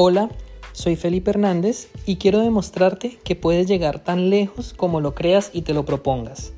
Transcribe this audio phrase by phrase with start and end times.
[0.00, 0.30] Hola,
[0.70, 5.62] soy Felipe Hernández y quiero demostrarte que puedes llegar tan lejos como lo creas y
[5.62, 6.52] te lo propongas.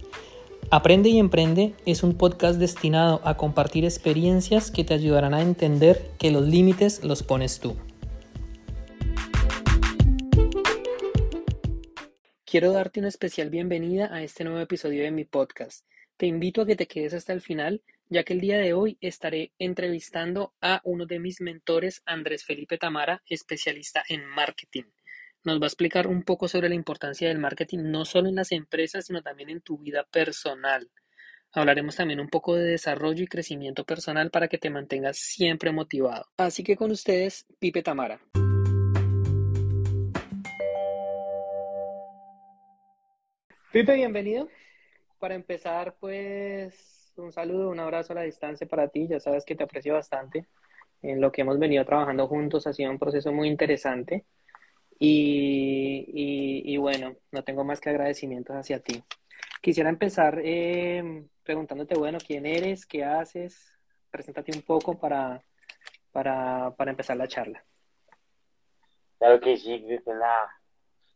[0.70, 6.11] Aprende y Emprende es un podcast destinado a compartir experiencias que te ayudarán a entender
[6.18, 7.79] que los límites los pones tú.
[12.45, 15.86] Quiero darte una especial bienvenida a este nuevo episodio de mi podcast.
[16.18, 17.80] Te invito a que te quedes hasta el final
[18.11, 22.76] ya que el día de hoy estaré entrevistando a uno de mis mentores, Andrés Felipe
[22.76, 24.82] Tamara, especialista en marketing.
[25.44, 28.50] Nos va a explicar un poco sobre la importancia del marketing no solo en las
[28.50, 30.90] empresas, sino también en tu vida personal.
[31.52, 36.27] Hablaremos también un poco de desarrollo y crecimiento personal para que te mantengas siempre motivado.
[36.36, 38.20] Así que con ustedes, Pipe Tamara.
[43.72, 44.48] Pipe, bienvenido.
[45.20, 46.89] Para empezar, pues
[47.20, 49.06] un saludo, un abrazo a la distancia para ti.
[49.08, 50.47] Ya sabes que te aprecio bastante.
[51.02, 54.24] En lo que hemos venido trabajando juntos ha sido un proceso muy interesante.
[54.98, 59.02] Y, bueno, no tengo más que agradecimientos hacia ti.
[59.62, 63.72] Quisiera empezar eh, preguntándote, bueno, quién eres, qué haces.
[64.10, 65.42] Preséntate un poco para,
[66.12, 67.64] para, empezar la charla.
[69.18, 69.84] Claro que sí,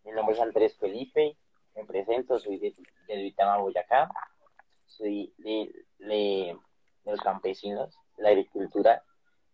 [0.04, 1.36] mi nombre es Andrés Felipe,
[1.74, 2.74] me presento, soy de,
[3.08, 4.10] de Boyacá,
[4.86, 5.72] soy de,
[7.04, 9.02] los campesinos, la agricultura,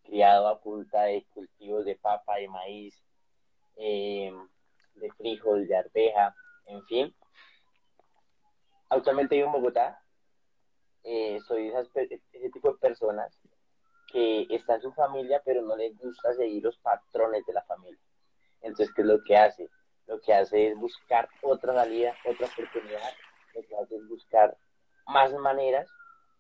[0.02, 2.94] criado a punta de cultivos de papa, de maíz,
[3.76, 4.32] eh,
[4.94, 6.34] de frijol, de arveja,
[6.66, 7.14] en fin.
[8.88, 10.02] Actualmente vivo en Bogotá.
[11.02, 13.38] Eh, soy ese tipo de personas
[14.12, 18.00] que está en su familia, pero no les gusta seguir los patrones de la familia.
[18.60, 19.68] Entonces, ¿qué es lo que hace?
[20.06, 23.12] Lo que hace es buscar otra salida, otra oportunidad,
[23.54, 24.56] lo que hace es buscar
[25.06, 25.88] más maneras,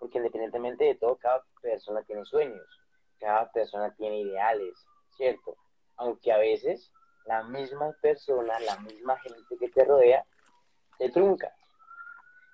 [0.00, 2.66] porque independientemente de todo, cada persona tiene sueños,
[3.20, 4.74] cada persona tiene ideales,
[5.16, 5.56] ¿cierto?
[5.98, 6.90] Aunque a veces
[7.26, 10.24] la misma persona, la misma gente que te rodea,
[10.98, 11.52] te trunca.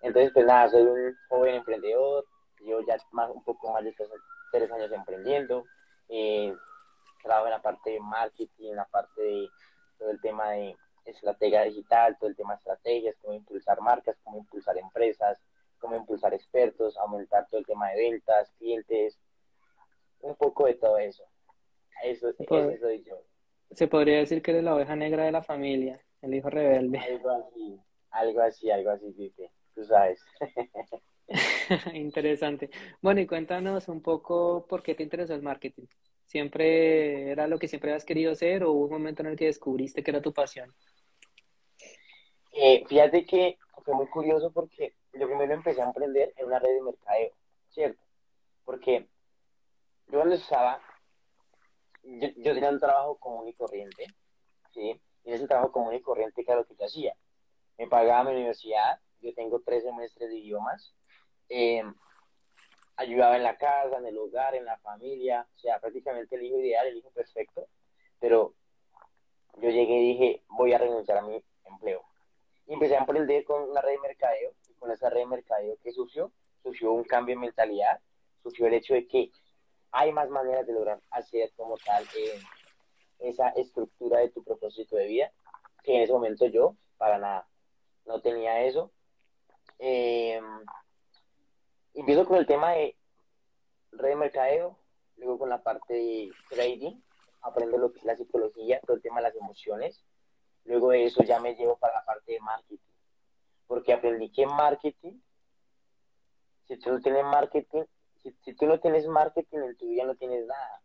[0.03, 2.27] Entonces, pues nada, soy un joven emprendedor,
[2.67, 3.95] yo ya más, un poco más de
[4.53, 5.65] tres, años emprendiendo,
[6.09, 6.55] eh,
[7.23, 9.49] trabajo en la parte de marketing, en la parte de
[9.99, 14.39] todo el tema de estrategia digital, todo el tema de estrategias, cómo impulsar marcas, cómo
[14.39, 15.39] impulsar empresas,
[15.87, 19.19] cómo impulsar expertos, aumentar todo el tema de ventas, clientes,
[20.21, 21.23] un poco de todo eso.
[22.03, 23.23] Eso, eso soy yo.
[23.71, 26.99] Se podría decir que eres la oveja negra de la familia, el hijo rebelde.
[26.99, 27.81] Algo así,
[28.11, 30.21] algo así, algo así, Pipe, tú sabes.
[31.95, 32.71] Interesante.
[33.01, 35.87] Bueno, y cuéntanos un poco por qué te interesó el marketing.
[36.25, 39.47] ¿Siempre era lo que siempre habías querido hacer o hubo un momento en el que
[39.47, 40.75] descubriste que era tu pasión?
[42.53, 46.75] Eh, fíjate que fue muy curioso porque yo primero empecé a emprender en una red
[46.75, 47.33] de mercadeo,
[47.71, 48.03] ¿cierto?
[48.65, 49.09] Porque
[50.09, 50.81] yo cuando estaba,
[52.03, 54.07] yo, tenía un trabajo común y corriente,
[54.73, 55.01] ¿sí?
[55.25, 57.15] Y ese trabajo común y corriente, que era lo que yo hacía.
[57.79, 60.95] Me pagaba mi universidad, yo tengo tres semestres de idiomas,
[61.49, 61.83] eh,
[62.97, 66.59] ayudaba en la casa, en el hogar, en la familia, o sea, prácticamente el hijo
[66.59, 67.69] ideal, el hijo perfecto,
[68.19, 68.55] pero
[69.57, 72.03] yo llegué y dije, voy a renunciar a mi empleo.
[72.67, 75.93] Y empecé a emprender con una red de mercadeo con esa red de mercadeo que
[75.93, 76.33] surgió,
[76.63, 78.01] surgió un cambio en mentalidad,
[78.43, 79.31] surgió el hecho de que
[79.91, 82.41] hay más maneras de lograr hacer como tal eh,
[83.19, 85.33] esa estructura de tu propósito de vida,
[85.83, 87.49] que en ese momento yo, para nada,
[88.05, 88.91] no tenía eso.
[89.79, 90.41] Eh,
[91.95, 92.97] empiezo con el tema de
[93.93, 94.79] red de mercadeo,
[95.17, 97.01] luego con la parte de trading,
[97.41, 100.05] aprendo lo que es la psicología, todo el tema de las emociones,
[100.65, 102.96] luego de eso ya me llevo para la parte de marketing
[103.67, 105.21] porque aprendí que marketing,
[106.67, 107.85] si tú no tienes marketing,
[108.17, 110.83] si, tú no tienes marketing en tu vida no tienes nada.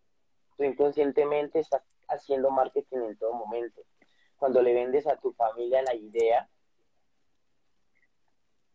[0.58, 3.81] Tú inconscientemente estás haciendo marketing en todo momento.
[4.38, 6.50] Cuando le vendes a tu familia la idea,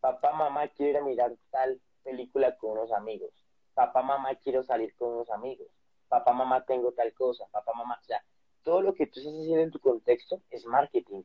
[0.00, 3.31] papá, mamá, quiero ir a mirar tal película con unos amigos.
[3.75, 5.69] Papá, mamá, quiero salir con unos amigos.
[6.09, 7.47] Papá, mamá, tengo tal cosa.
[7.51, 8.25] Papá, mamá, o sea,
[8.63, 11.22] todo lo que tú estás haciendo en tu contexto es marketing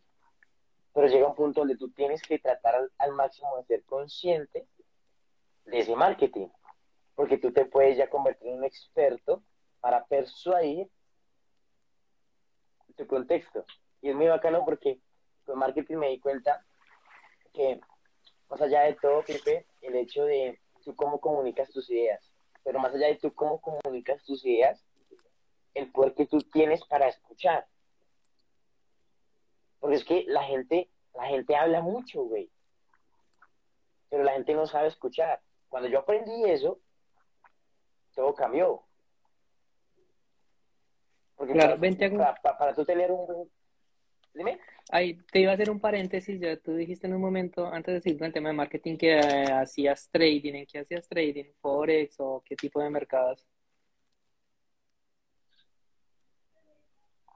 [0.94, 4.68] pero llega un punto donde tú tienes que tratar al, máximo de ser consciente
[5.66, 6.48] de ese marketing,
[7.16, 9.44] porque tú te puedes ya convertir en un experto
[9.80, 10.90] para persuadir
[12.96, 13.66] tu contexto.
[14.02, 15.00] Y es muy bacano porque
[15.46, 16.66] con marketing me di cuenta
[17.54, 17.80] que,
[18.50, 22.34] más allá de todo, Pepe, el hecho de tú cómo comunicas tus ideas,
[22.64, 24.84] pero más allá de tú cómo comunicas tus ideas,
[25.74, 27.66] el poder que tú tienes para escuchar.
[29.82, 32.50] Porque es que la gente, la gente habla mucho, güey.
[34.10, 35.42] Pero la gente no sabe escuchar.
[35.68, 36.80] Cuando yo aprendí eso,
[38.16, 38.84] todo cambió.
[41.36, 43.52] Porque Claro, para, ven, te hago- para, para- para tú tener un.
[44.34, 44.60] Dime.
[44.92, 47.94] Ahí te iba a hacer un paréntesis, ya tú dijiste en un momento, antes de
[48.00, 51.46] decir el tema de marketing, que eh, hacías trading, ¿en qué hacías trading?
[51.62, 53.46] ¿Forex o qué tipo de mercados?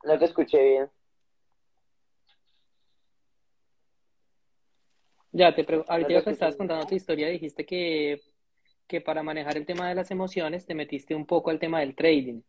[0.03, 0.91] No te escuché bien.
[5.37, 8.21] Ya, te ahorita que estabas contando tu historia, dijiste que,
[8.87, 11.93] que para manejar el tema de las emociones te metiste un poco al tema del
[11.95, 12.41] trading.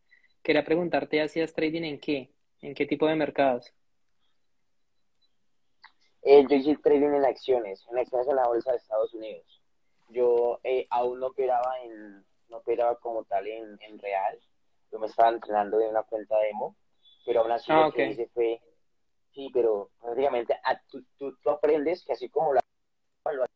[0.42, 2.30] Quería preguntarte, ¿hacías trading en qué?
[2.62, 3.74] ¿En qué tipo de mercados?
[6.22, 9.62] Eh, yo hice trading en acciones, en acciones en la bolsa de Estados Unidos.
[10.08, 14.38] Yo eh, aún no operaba en, no operaba como tal en, en real.
[14.92, 16.76] Yo me estaba entrenando de una cuenta demo,
[17.24, 18.60] pero aún así Ah, lo que hice fue,
[19.34, 22.60] sí, pero prácticamente a- tú, tú, tú aprendes que así como la
[23.34, 23.46] lo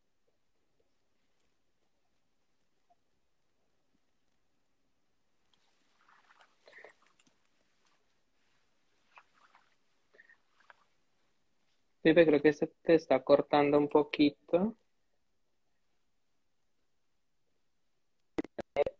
[12.01, 14.75] Pipe, creo que se te está cortando un poquito.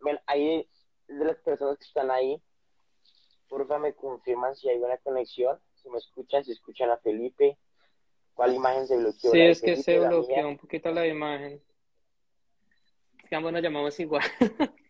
[0.02, 0.68] Ven, ahí
[1.08, 2.42] de las personas que están ahí,
[3.48, 7.58] porfa me confirman si hay buena conexión, si me escuchan, si escuchan a Felipe,
[8.34, 11.62] cuál imagen se bloqueó, Sí, es que se bloqueó un poquito la imagen.
[13.24, 14.24] Es que ambos nos llamamos igual.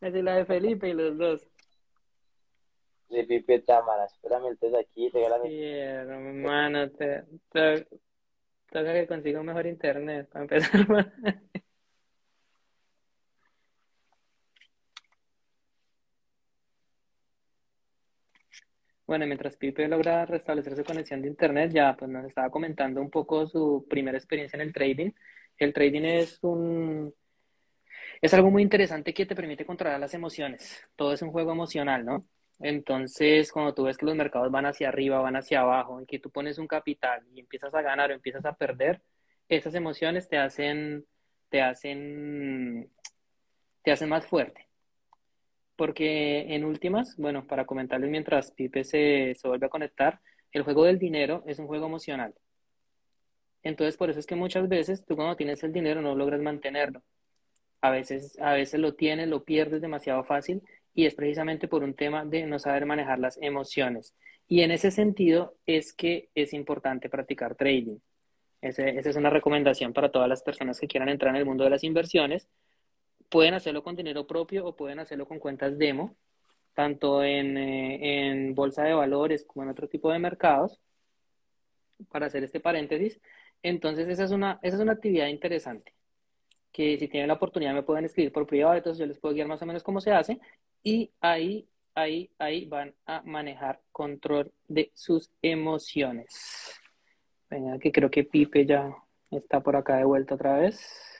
[0.00, 1.48] Es decir, la de Felipe y los dos.
[3.08, 4.04] de Pipe Támara.
[4.04, 5.78] Espérame, entonces aquí, regálame.
[5.78, 7.86] Hermano, te, te,
[8.70, 10.80] toca que consiga un mejor internet para empezar.
[19.06, 23.10] Bueno, mientras Pipe logra restablecer su conexión de internet, ya pues nos estaba comentando un
[23.10, 25.10] poco su primera experiencia en el trading.
[25.58, 27.14] El trading es un
[28.20, 30.82] es algo muy interesante que te permite controlar las emociones.
[30.96, 32.26] Todo es un juego emocional, ¿no?
[32.60, 36.18] Entonces, cuando tú ves que los mercados van hacia arriba, van hacia abajo, y que
[36.18, 39.02] tú pones un capital y empiezas a ganar o empiezas a perder,
[39.48, 41.04] esas emociones te hacen,
[41.50, 42.90] te hacen,
[43.82, 44.68] te hacen más fuerte.
[45.76, 50.20] Porque en últimas, bueno, para comentarles mientras Pipe se, se vuelve a conectar,
[50.52, 52.34] el juego del dinero es un juego emocional.
[53.64, 57.02] Entonces, por eso es que muchas veces tú cuando tienes el dinero no logras mantenerlo.
[57.80, 60.62] A veces, a veces lo tienes, lo pierdes demasiado fácil
[60.94, 64.14] y es precisamente por un tema de no saber manejar las emociones.
[64.46, 67.98] Y en ese sentido es que es importante practicar trading.
[68.60, 71.64] Ese, esa es una recomendación para todas las personas que quieran entrar en el mundo
[71.64, 72.48] de las inversiones.
[73.34, 76.14] Pueden hacerlo con dinero propio o pueden hacerlo con cuentas demo,
[76.72, 80.80] tanto en, eh, en bolsa de valores como en otro tipo de mercados,
[82.10, 83.20] para hacer este paréntesis.
[83.60, 85.94] Entonces, esa es una, esa es una actividad interesante
[86.70, 89.48] que si tienen la oportunidad me pueden escribir por privado, entonces yo les puedo guiar
[89.48, 90.38] más o menos cómo se hace
[90.84, 96.72] y ahí, ahí, ahí van a manejar control de sus emociones.
[97.50, 98.94] Venga, que creo que Pipe ya
[99.32, 101.13] está por acá de vuelta otra vez.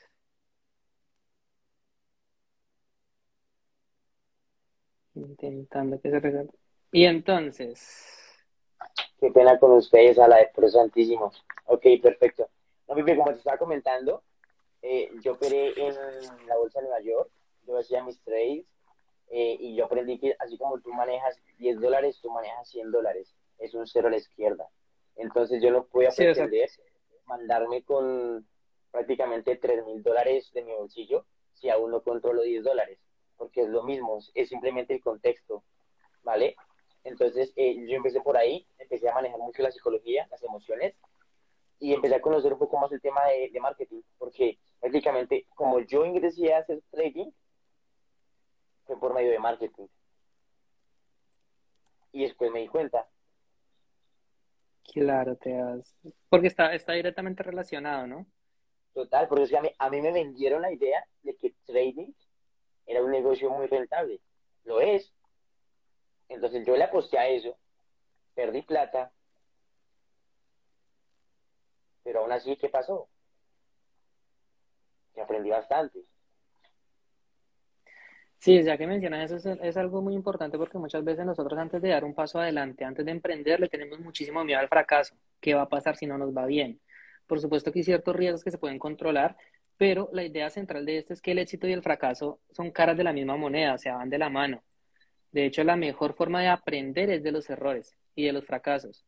[5.15, 6.51] Intentando que se regale.
[6.93, 8.11] Y entonces,
[9.19, 11.33] Qué pena con ustedes, a la de Pro Santísimo.
[11.67, 12.49] Ok, perfecto.
[12.89, 14.23] No, Pipe, como te estaba comentando,
[14.83, 15.95] eh, yo operé en
[16.47, 17.31] la bolsa de Nueva York,
[17.67, 18.67] yo hacía mis trades
[19.31, 23.35] eh, y yo aprendí que así como tú manejas 10 dólares, tú manejas 100 dólares.
[23.59, 24.69] Es un cero a la izquierda.
[25.17, 26.69] Entonces yo no podía Sí, pretender
[27.25, 28.47] mandarme con
[28.91, 31.25] prácticamente 3 mil dólares de mi bolsillo
[31.55, 32.99] si aún no controlo 10 dólares,
[33.37, 35.65] porque es lo mismo, es simplemente el contexto,
[36.23, 36.57] ¿vale?
[37.03, 40.95] Entonces eh, yo empecé por ahí, empecé a manejar mucho la psicología, las emociones,
[41.79, 45.81] y empecé a conocer un poco más el tema de, de marketing, porque prácticamente como
[45.81, 47.31] yo ingresé a hacer trading,
[48.87, 49.87] fue por medio de marketing.
[52.13, 53.09] Y después me di cuenta,
[54.93, 55.97] claro, te das.
[56.29, 58.27] Porque está, está directamente relacionado, ¿no?
[58.95, 62.13] total, porque es que a mí, a mí me vendieron la idea de que trading
[62.87, 64.21] era un negocio muy rentable.
[64.65, 65.13] Lo es.
[66.29, 67.57] Entonces yo le aposté a eso,
[68.35, 69.13] perdí plata,
[72.03, 73.09] pero aún así, ¿qué pasó?
[75.15, 76.05] Que aprendí bastante.
[78.39, 81.81] Sí, ya que mencionas eso, es, es algo muy importante porque muchas veces nosotros antes
[81.81, 85.17] de dar un paso adelante, antes de emprender, le tenemos muchísimo miedo al fracaso.
[85.41, 86.79] ¿Qué va a pasar si no nos va bien?
[87.27, 89.37] Por supuesto que hay ciertos riesgos que se pueden controlar,
[89.77, 92.97] pero la idea central de esto es que el éxito y el fracaso son caras
[92.97, 94.63] de la misma moneda, o sea, van de la mano.
[95.33, 99.05] De hecho, la mejor forma de aprender es de los errores y de los fracasos.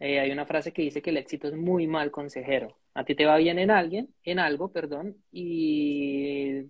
[0.00, 2.76] Eh, hay una frase que dice que el éxito es muy mal consejero.
[2.94, 6.62] A ti te va bien en alguien, en algo, perdón, y,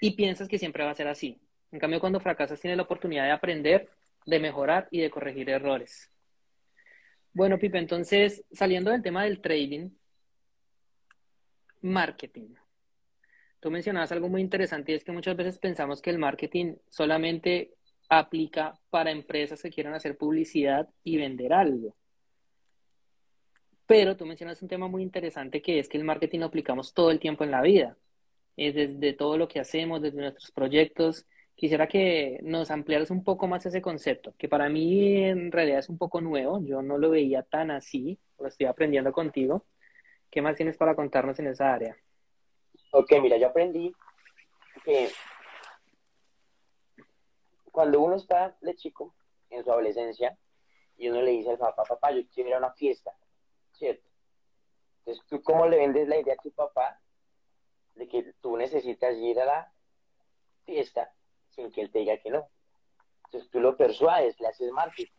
[0.00, 1.40] y piensas que siempre va a ser así.
[1.70, 3.88] En cambio, cuando fracasas tienes la oportunidad de aprender
[4.28, 6.10] de mejorar y de corregir errores.
[7.32, 9.90] Bueno, Pipe, entonces, saliendo del tema del trading,
[11.82, 12.54] marketing.
[13.60, 17.74] Tú mencionabas algo muy interesante y es que muchas veces pensamos que el marketing solamente
[18.08, 21.94] aplica para empresas que quieran hacer publicidad y vender algo.
[23.86, 27.10] Pero tú mencionas un tema muy interesante que es que el marketing lo aplicamos todo
[27.10, 27.96] el tiempo en la vida,
[28.56, 31.26] desde todo lo que hacemos, desde nuestros proyectos.
[31.54, 35.88] Quisiera que nos ampliaras un poco más ese concepto, que para mí en realidad es
[35.88, 39.66] un poco nuevo, yo no lo veía tan así, lo estoy aprendiendo contigo.
[40.30, 41.96] ¿Qué más tienes para contarnos en esa área?
[42.92, 43.94] Ok, mira, yo aprendí
[44.84, 45.10] que
[47.70, 49.14] cuando uno está de chico,
[49.50, 50.38] en su adolescencia,
[50.96, 53.16] y uno le dice al papá, papá, yo quiero ir a una fiesta,
[53.72, 54.08] ¿cierto?
[54.98, 57.00] Entonces, ¿tú cómo le vendes la idea a tu papá
[57.94, 59.72] de que tú necesitas ir a la
[60.64, 61.14] fiesta
[61.50, 62.48] sin que él te diga que no?
[63.26, 65.12] Entonces, tú lo persuades, le haces marketing.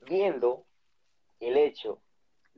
[0.00, 0.66] Viendo
[1.40, 2.00] el hecho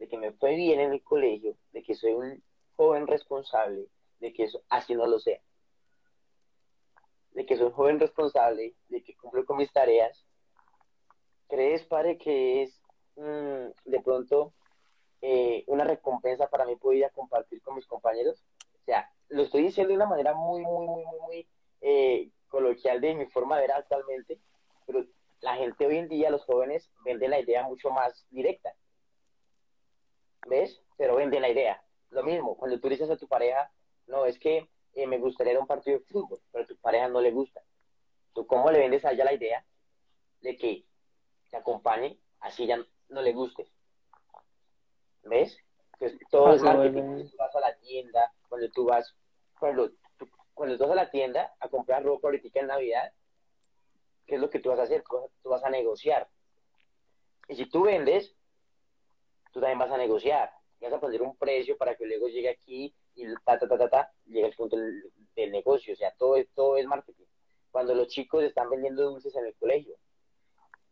[0.02, 2.42] de que me fue bien en el colegio, de que soy un
[2.76, 3.86] joven responsable,
[4.18, 5.40] de que eso, así no lo sea,
[7.30, 10.26] de que soy un joven responsable, de que cumplo con mis tareas,
[11.48, 12.82] ¿crees, padre, que es
[13.16, 14.54] Mm, de pronto
[15.20, 18.42] eh, una recompensa para mí poder compartir con mis compañeros.
[18.80, 21.48] O sea, lo estoy diciendo de una manera muy, muy, muy, muy, muy
[21.80, 24.38] eh, coloquial de mi forma de ver actualmente,
[24.86, 25.04] pero
[25.40, 28.74] la gente hoy en día, los jóvenes, venden la idea mucho más directa.
[30.46, 30.82] ¿Ves?
[30.96, 31.82] Pero venden la idea.
[32.10, 33.70] Lo mismo, cuando tú dices a tu pareja,
[34.06, 36.76] no, es que eh, me gustaría ir a un partido de fútbol, pero a tu
[36.76, 37.62] pareja no le gusta.
[38.34, 39.64] ¿Tú cómo le vendes a ella la idea
[40.40, 40.84] de que
[41.50, 42.18] te acompañe?
[42.40, 43.66] Así ya no le guste.
[45.22, 45.56] ¿Ves?
[45.92, 49.16] Entonces, todo el marketing, cuando tú vas a la tienda, cuando tú vas,
[49.58, 53.12] cuando tú, cuando tú vas a la tienda a comprar ropa ahorita en Navidad,
[54.26, 55.04] ¿qué es lo que tú vas a hacer?
[55.42, 56.28] Tú vas a negociar.
[57.48, 58.34] Y si tú vendes,
[59.52, 60.50] tú también vas a negociar.
[60.80, 63.88] Vas a poner un precio para que luego llegue aquí y ta, ta, ta, ta,
[63.88, 65.94] ta, llegue el punto del, del negocio.
[65.94, 67.26] O sea, todo, todo es marketing.
[67.70, 69.94] Cuando los chicos están vendiendo dulces en el colegio,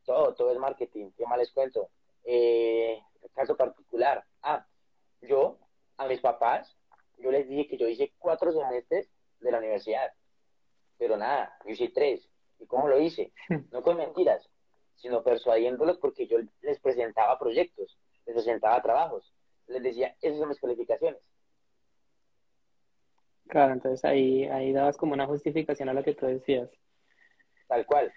[0.05, 1.11] todo, todo es marketing.
[1.17, 1.91] ¿Qué más les cuento?
[2.25, 3.03] eh,
[3.35, 4.25] caso particular.
[4.43, 4.67] Ah,
[5.23, 5.59] yo,
[5.97, 6.77] a mis papás,
[7.19, 10.13] yo les dije que yo hice cuatro semestres de la universidad,
[10.99, 12.29] pero nada, yo hice tres.
[12.59, 13.33] ¿Y cómo lo hice?
[13.71, 14.49] No con mentiras,
[14.97, 17.99] sino persuadiéndolos porque yo les presentaba proyectos,
[18.31, 19.33] les presentaba trabajos,
[19.67, 21.21] les decía, esas son mis calificaciones.
[23.49, 26.71] Claro, entonces ahí, ahí dabas como una justificación a lo que tú decías.
[27.67, 28.13] Tal cual.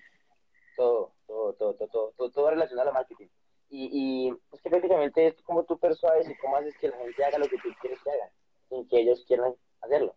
[0.76, 3.28] Todo, todo, todo, todo, todo, todo relacionado al marketing.
[3.70, 7.26] Y, y es que prácticamente es como tú persuades y cómo haces que la gente
[7.26, 8.32] haga lo que tú quieres que haga,
[8.70, 10.16] sin que ellos quieran hacerlo.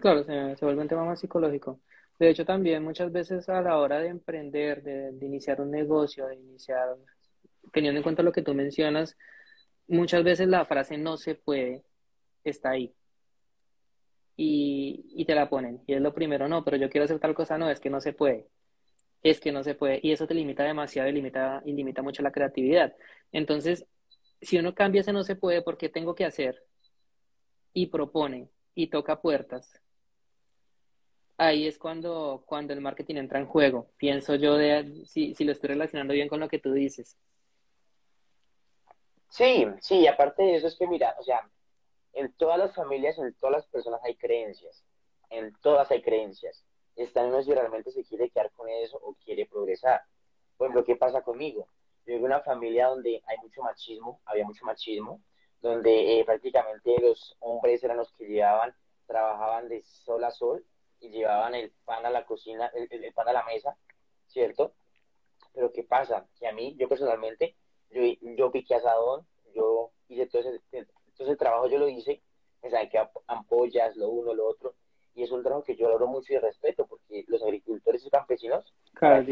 [0.00, 1.80] Claro, se, se vuelve un tema más psicológico.
[2.18, 6.26] De hecho, también muchas veces a la hora de emprender, de, de, iniciar un negocio,
[6.26, 6.94] de iniciar,
[7.72, 9.16] teniendo en cuenta lo que tú mencionas,
[9.88, 11.82] muchas veces la frase no se puede
[12.44, 12.94] está ahí.
[14.36, 15.82] Y, y te la ponen.
[15.86, 18.00] Y es lo primero, no, pero yo quiero hacer tal cosa, no, es que no
[18.00, 18.48] se puede
[19.22, 22.22] es que no se puede y eso te limita demasiado y limita, y limita mucho
[22.22, 22.94] la creatividad.
[23.32, 23.86] Entonces,
[24.40, 26.62] si uno cambia ese no se puede porque tengo que hacer
[27.72, 29.80] y propone y toca puertas,
[31.36, 33.90] ahí es cuando, cuando el marketing entra en juego.
[33.96, 37.16] Pienso yo de si, si lo estoy relacionando bien con lo que tú dices.
[39.30, 41.48] Sí, sí, aparte de eso es que mira, o sea,
[42.12, 44.84] en todas las familias, en todas las personas hay creencias,
[45.30, 46.64] en todas hay creencias
[47.02, 50.02] está en si realmente se quiere quedar con eso o quiere progresar.
[50.56, 51.68] Por ejemplo, ¿qué pasa conmigo?
[52.06, 55.22] Yo vivo en una familia donde hay mucho machismo, había mucho machismo,
[55.60, 58.74] donde eh, prácticamente los hombres eran los que llevaban,
[59.06, 60.64] trabajaban de sol a sol
[61.00, 63.76] y llevaban el pan a la cocina, el, el pan a la mesa,
[64.26, 64.72] ¿cierto?
[65.54, 66.26] Pero ¿qué pasa?
[66.38, 67.56] Que a mí, yo personalmente,
[67.90, 68.02] yo,
[68.36, 70.60] yo piqué asadón, yo hice todo ese,
[71.16, 72.22] todo ese trabajo, yo lo hice,
[72.62, 74.74] me saqué ampollas, lo uno, lo otro,
[75.14, 78.72] y es un trabajo que yo valoro mucho y respeto porque los agricultores y campesinos
[78.94, 79.24] claro,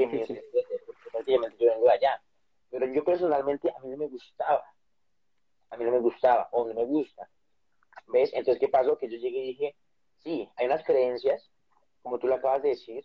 [1.13, 2.23] prácticamente yo vengo de allá.
[2.71, 4.65] Pero yo personalmente a mí no me gustaba.
[5.71, 7.29] A mí no me gustaba o no me gusta.
[8.09, 8.31] ¿ves?
[8.33, 8.97] entonces ¿qué pasó?
[8.97, 9.77] que yo llegué y dije
[10.17, 11.51] sí, hay unas creencias
[12.03, 13.05] como tú lo acabas de decir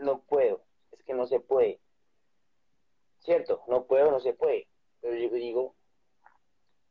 [0.00, 1.80] no puedo, es que no se puede
[3.24, 4.68] cierto, no puedo, no se puede
[5.00, 5.74] pero yo digo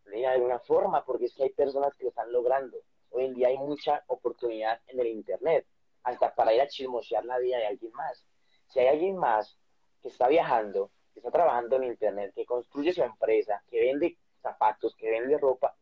[0.05, 2.77] hay una forma porque es que hay personas que lo están logrando
[3.13, 5.67] Hoy en día hay mucha oportunidad en el Internet,
[6.01, 8.25] hasta para ir a chismosear la vida de alguien más.
[8.69, 9.55] Si hay alguien más
[10.01, 14.95] que está viajando, que está trabajando en Internet, que construye su empresa, que vende zapatos,
[14.95, 15.75] que vende ropa,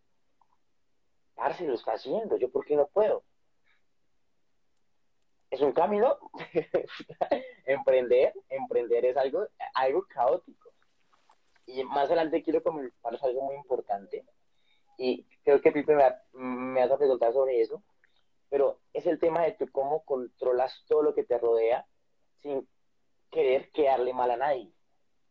[1.34, 2.36] Parce lo está haciendo.
[2.36, 3.24] ¿Yo por qué no puedo?
[5.52, 6.18] Es un camino.
[7.66, 10.72] emprender, emprender es algo, algo caótico.
[11.66, 14.26] Y más adelante quiero comentaros algo muy importante.
[14.98, 16.04] Y creo que Pipe me,
[16.34, 17.84] me hace preguntar sobre eso.
[18.50, 21.86] Pero es el tema de cómo controlas todo lo que te rodea
[22.42, 22.68] sin
[23.30, 24.72] querer quedarle mal a nadie.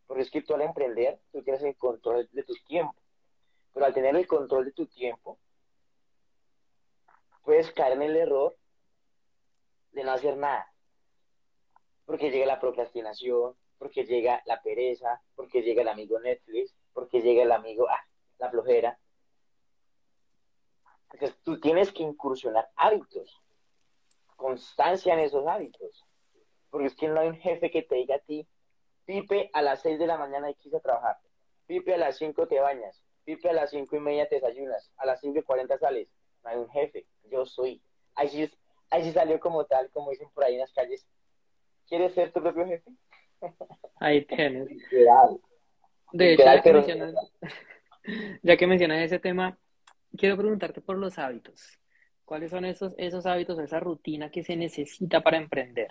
[0.06, 2.94] Porque es que tú al emprender, tú tienes el control de tu tiempo.
[3.72, 5.38] Pero al tener el control de tu tiempo,
[7.42, 8.56] puedes caer en el error
[9.92, 10.72] de no hacer nada.
[12.04, 17.42] Porque llega la procrastinación, porque llega la pereza, porque llega el amigo Netflix, porque llega
[17.42, 18.04] el amigo, ah,
[18.38, 18.98] la flojera.
[21.12, 23.40] Entonces tú tienes que incursionar hábitos,
[24.36, 26.04] constancia en esos hábitos.
[26.70, 28.46] Porque es que no hay un jefe que te diga a ti,
[29.10, 31.18] Pipe, a las 6 de la mañana a trabajar.
[31.66, 33.02] Pipe, a las 5 te bañas.
[33.24, 34.92] Pipe, a las 5 y media te desayunas.
[34.98, 36.08] A las 5 y 40 sales.
[36.44, 37.06] No hay un jefe.
[37.24, 37.82] Yo soy.
[38.14, 38.48] Ahí sí,
[38.90, 41.06] ahí sí salió como tal, como dicen por ahí en las calles.
[41.88, 42.90] ¿Quieres ser tu propio jefe?
[43.96, 44.68] Ahí tienes.
[46.12, 47.14] De hecho, ya que, mencionas,
[48.42, 49.58] ya que mencionas ese tema,
[50.16, 51.78] quiero preguntarte por los hábitos.
[52.24, 55.88] ¿Cuáles son esos, esos hábitos, esa rutina que se necesita para emprender?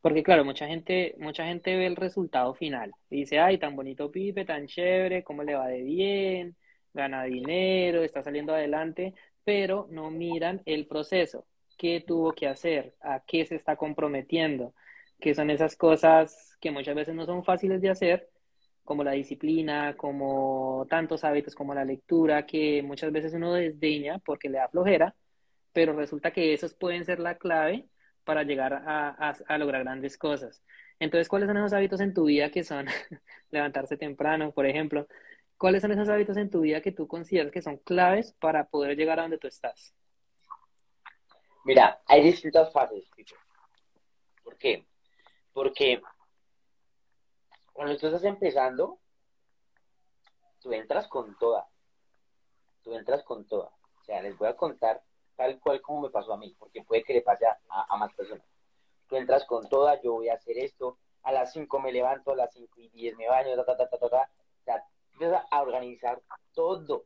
[0.00, 2.92] Porque claro, mucha gente, mucha gente ve el resultado final.
[3.10, 6.56] Dice, ay, tan bonito Pipe, tan chévere, cómo le va de bien,
[6.94, 11.46] gana dinero, está saliendo adelante, pero no miran el proceso,
[11.78, 14.74] qué tuvo que hacer, a qué se está comprometiendo,
[15.20, 18.28] que son esas cosas que muchas veces no son fáciles de hacer,
[18.84, 24.48] como la disciplina, como tantos hábitos como la lectura, que muchas veces uno desdeña porque
[24.48, 25.14] le da flojera,
[25.72, 27.88] pero resulta que esos pueden ser la clave
[28.24, 30.62] para llegar a, lograr grandes cosas.
[30.98, 32.86] Entonces, ¿cuáles son esos hábitos en tu vida que son
[33.50, 35.06] levantarse temprano, por ejemplo?
[35.56, 38.96] ¿Cuáles son esos hábitos en tu vida que tú consideras que son claves para poder
[38.96, 39.94] llegar a donde tú estás?
[41.64, 43.04] Mira, hay distintas fases.
[44.42, 44.86] ¿Por qué?
[45.52, 46.00] Porque
[47.72, 48.98] cuando tú estás empezando,
[50.60, 51.68] tú entras con toda.
[52.82, 53.70] Tú entras con toda.
[54.00, 55.02] O sea, les voy a contar
[55.36, 58.44] tal cual como me pasó a mí, porque puede que le pase a, más personas.
[59.06, 62.36] Tú entras con toda, yo voy a hacer esto, a las 5 me levanto, a
[62.36, 65.62] las 5 y 10 me baño, ta, ta, ta, ta, ta, O sea, empiezas a
[65.62, 66.20] organizar
[66.52, 67.04] todo,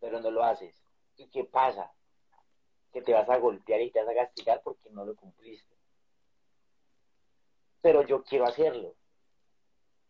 [0.00, 0.74] pero no lo haces.
[1.16, 1.92] ¿Y qué pasa?
[2.94, 5.76] Que te vas a golpear y te vas a castigar porque no lo cumpliste.
[7.82, 8.94] Pero yo quiero hacerlo.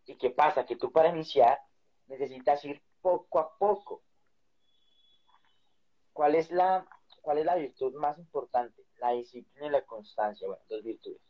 [0.07, 0.65] ¿Y qué pasa?
[0.65, 1.59] Que tú para iniciar
[2.07, 4.05] necesitas ir poco a poco
[6.15, 6.87] ¿Cuál es la,
[7.23, 8.85] cuál es la virtud más importante?
[8.99, 10.47] La disciplina y la constancia.
[10.47, 11.21] Bueno, dos virtudes.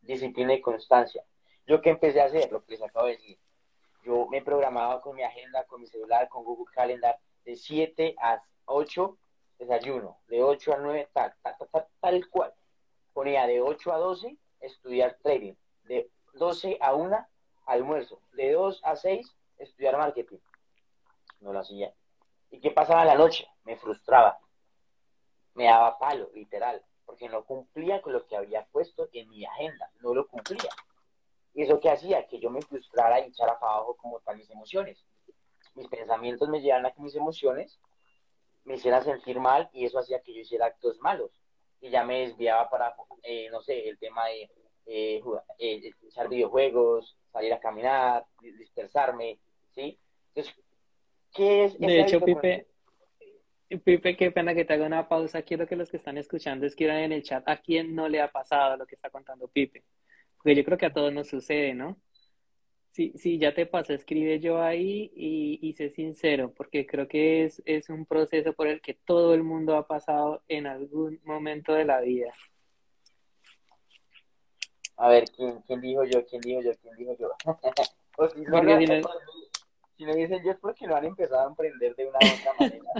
[0.00, 1.22] Disciplina y constancia.
[1.66, 3.38] Yo que empecé a hacer, lo que les acabo de decir,
[4.04, 8.42] yo me programaba con mi agenda, con mi celular, con Google Calendar, de 7 a
[8.64, 9.18] 8
[9.58, 12.54] desayuno, de 8 a 9 tal, tal, tal, tal cual.
[13.12, 17.26] Ponía de 8 a 12 estudiar trading, de 12 a 1
[17.66, 20.38] almuerzo, de 2 a 6 estudiar marketing.
[21.40, 21.92] No lo hacía.
[22.50, 23.48] ¿Y qué pasaba en la noche?
[23.64, 24.38] Me frustraba.
[25.54, 29.90] Me daba palo, literal, porque no cumplía con lo que había puesto en mi agenda,
[30.00, 30.70] no lo cumplía.
[31.54, 32.26] ¿Y eso qué hacía?
[32.26, 35.02] Que yo me frustrara y echara para abajo como tal mis emociones.
[35.74, 37.78] Mis pensamientos me llevaban a que mis emociones
[38.66, 41.30] me hicieran sentir mal y eso hacía que yo hiciera actos malos.
[41.80, 44.50] Y ya me desviaba para, eh, no sé, el tema de
[44.86, 45.22] eh,
[45.58, 49.38] eh, echar videojuegos, salir a caminar, dispersarme,
[49.70, 49.98] ¿sí?
[50.34, 50.54] Entonces,
[51.78, 52.66] de hecho, Pipe,
[53.84, 55.42] Pipe, qué pena que te haga una pausa.
[55.42, 58.30] Quiero que los que están escuchando escriban en el chat a quién no le ha
[58.30, 59.84] pasado lo que está contando Pipe.
[60.36, 61.98] Porque yo creo que a todos nos sucede, ¿no?
[62.96, 67.44] Sí, sí, ya te pasó, escribe yo ahí y, y sé sincero, porque creo que
[67.44, 71.74] es, es un proceso por el que todo el mundo ha pasado en algún momento
[71.74, 72.32] de la vida.
[74.96, 76.24] A ver, ¿quién, quién dijo yo?
[76.24, 76.70] ¿Quién dijo yo?
[76.80, 77.32] ¿Quién dijo yo?
[79.98, 82.54] si me dicen yo es porque no han empezado a emprender de una u otra
[82.58, 82.90] manera.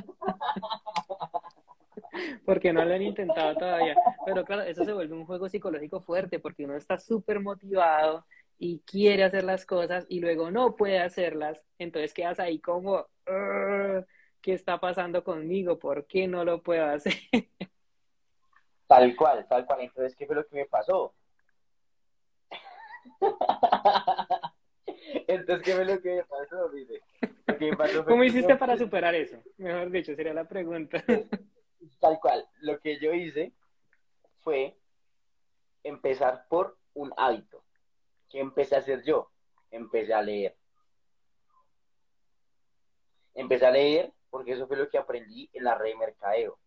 [2.45, 3.97] porque no lo han intentado todavía.
[4.27, 8.27] Pero claro, eso se vuelve un juego psicológico fuerte porque uno está súper motivado
[8.59, 11.65] y quiere hacer las cosas y luego no puede hacerlas.
[11.79, 13.07] Entonces quedas ahí como,
[14.41, 15.79] ¿qué está pasando conmigo?
[15.79, 17.15] ¿Por qué no lo puedo hacer?
[18.87, 19.81] Tal cual, tal cual.
[19.81, 21.13] Entonces, ¿qué fue lo que me pasó?
[25.27, 26.69] Entonces, ¿qué fue lo que pasó?
[26.69, 27.03] Dice?
[28.07, 29.43] ¿Cómo hiciste para superar eso?
[29.57, 31.03] Mejor dicho, sería la pregunta.
[32.01, 32.47] Tal cual.
[32.61, 33.53] Lo que yo hice
[34.41, 34.77] fue
[35.83, 37.66] empezar por un hábito.
[38.37, 39.31] ¿Qué empecé a hacer yo?
[39.71, 40.55] Empecé a leer.
[43.33, 46.59] Empecé a leer porque eso fue lo que aprendí en la red de mercadeo.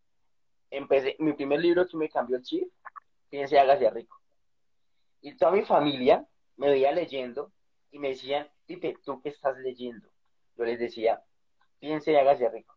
[0.71, 2.73] empecé, mi primer libro que me cambió el chip,
[3.29, 4.19] Piense hágase rico.
[5.21, 6.27] Y toda mi familia
[6.58, 7.51] me veía leyendo
[7.91, 10.10] y me decían, Pipe, ¿tú qué estás leyendo?
[10.55, 11.23] Yo les decía,
[11.77, 12.75] piense y hágase rico.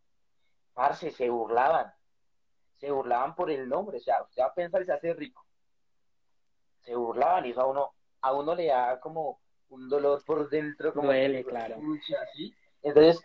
[0.74, 1.90] Parce, se burlaban.
[2.76, 3.96] Se burlaban por el nombre.
[3.96, 5.46] O sea, usted va a pensar y se hace rico.
[6.82, 10.92] Se burlaban y eso a uno, a uno le da como un dolor por dentro.
[10.94, 11.76] Como Duele, claro.
[12.22, 12.54] Así.
[12.82, 13.22] Entonces,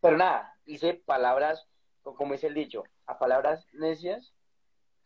[0.00, 1.66] pero nada, hice palabras,
[2.02, 4.32] como dice el dicho, a palabras necias,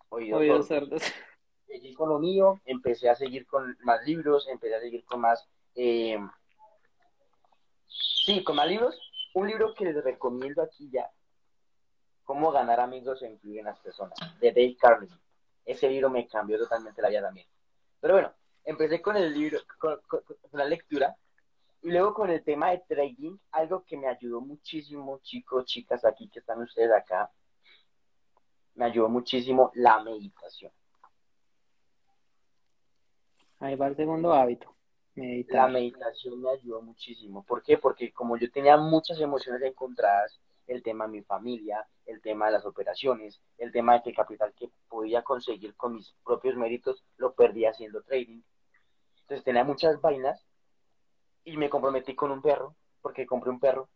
[0.09, 1.03] oídos, oídos sordos.
[1.66, 5.48] Seguí con lo mío, empecé a seguir con más libros, empecé a seguir con más...
[5.76, 6.18] Eh,
[7.87, 9.00] sí, con más libros.
[9.35, 11.09] Un libro que les recomiendo aquí ya,
[12.24, 15.18] Cómo ganar amigos e influir en las personas, de Dave Carnegie.
[15.64, 17.46] Ese libro me cambió totalmente la vida también.
[18.00, 18.33] Pero bueno,
[18.64, 20.01] empecé con el libro, con,
[20.53, 21.16] la lectura,
[21.83, 26.29] y luego con el tema de trading, algo que me ayudó muchísimo, chicos, chicas, aquí
[26.29, 27.31] que están ustedes acá,
[28.75, 30.73] me ayudó muchísimo la meditación.
[33.61, 34.75] Ahí va el segundo hábito.
[35.14, 37.42] La meditación me ayudó muchísimo.
[37.42, 37.77] ¿Por qué?
[37.77, 42.52] Porque como yo tenía muchas emociones encontradas, el tema de mi familia, el tema de
[42.52, 47.04] las operaciones, el tema de que el capital que podía conseguir con mis propios méritos
[47.16, 48.40] lo perdí haciendo trading.
[49.22, 50.46] Entonces tenía muchas vainas
[51.44, 53.88] y me comprometí con un perro, porque compré un perro.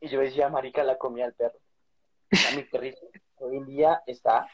[0.00, 1.58] Y yo decía, marica, la comida del perro.
[2.30, 3.00] A mi perrito
[3.38, 4.46] hoy en día está,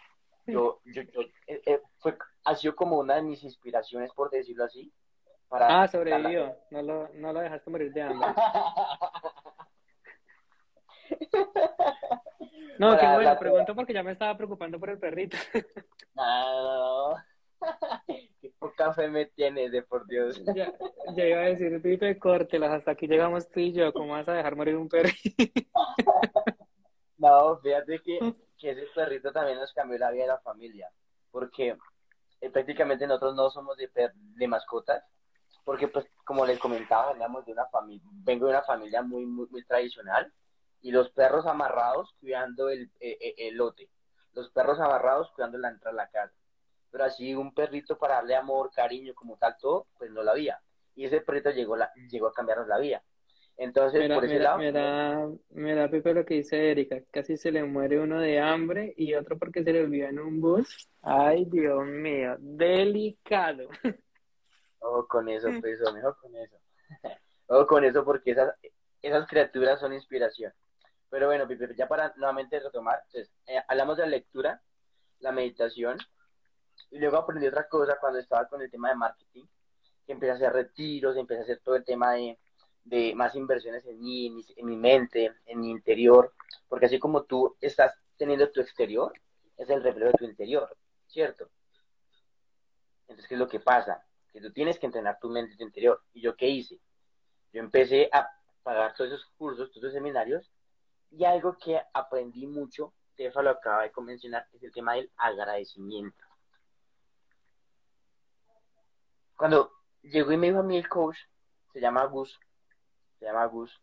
[0.46, 4.64] yo, yo, yo eh, eh, fue, ha sido como una de mis inspiraciones, por decirlo
[4.64, 4.90] así.
[5.48, 8.28] Para ah, sobrevivió, no lo, no lo dejaste morir de hambre.
[12.78, 15.36] No, qué bueno, pregunto porque ya me estaba preocupando por el perrito.
[16.14, 17.14] No,
[18.40, 20.42] qué poca fe me tienes, de por Dios.
[20.54, 20.72] Ya,
[21.14, 24.32] ya iba a decir, Pipe, córtelas, hasta aquí llegamos tú y yo, ¿cómo vas a
[24.32, 25.44] dejar morir un perrito?
[27.18, 28.18] No, fíjate que,
[28.58, 30.90] que ese perrito también nos cambió la vida de la familia,
[31.30, 31.76] porque
[32.40, 35.04] eh, prácticamente nosotros no somos de, de mascotas,
[35.64, 39.64] porque pues como les comentaba, de una familia, vengo de una familia muy, muy, muy
[39.64, 40.32] tradicional,
[40.82, 43.88] y los perros amarrados cuidando el, eh, eh, el, lote,
[44.32, 46.34] los perros amarrados cuidando la entrada a la casa.
[46.90, 50.60] Pero así un perrito para darle amor, cariño, como tal, todo, pues no lo había.
[50.94, 53.02] Y ese perrito llegó, la, llegó a cambiarnos la vida.
[53.58, 54.58] Entonces, por ese lado.
[54.58, 58.38] Me da, me da Pipe lo que dice Erika, casi se le muere uno de
[58.38, 60.90] hambre y otro porque se le olvida en un bus.
[61.02, 63.68] Ay, Dios mío, delicado.
[64.78, 66.56] Ojo con eso, pues, mejor con eso.
[67.46, 68.54] Ojo con eso porque esas,
[69.00, 70.52] esas criaturas son inspiración.
[71.16, 74.60] Pero bueno, ya para nuevamente retomar, entonces, eh, hablamos de la lectura,
[75.20, 75.96] la meditación,
[76.90, 79.44] y luego aprendí otra cosa cuando estaba con el tema de marketing,
[80.04, 82.38] que empecé a hacer retiros, empecé a hacer todo el tema de,
[82.84, 86.34] de más inversiones en mí, en mi, en mi mente, en mi interior,
[86.68, 89.14] porque así como tú estás teniendo tu exterior,
[89.56, 90.76] es el reflejo de tu interior,
[91.06, 91.48] ¿cierto?
[93.08, 94.04] Entonces, ¿qué es lo que pasa?
[94.34, 96.02] Que tú tienes que entrenar tu mente y tu interior.
[96.12, 96.78] ¿Y yo qué hice?
[97.54, 98.28] Yo empecé a
[98.62, 100.52] pagar todos esos cursos, todos esos seminarios,
[101.10, 106.24] y algo que aprendí mucho, eso lo acaba de mencionar, es el tema del agradecimiento.
[109.36, 111.16] Cuando llegó y me dijo a mí el coach,
[111.72, 112.38] se llama Gus,
[113.18, 113.80] se llama Gus,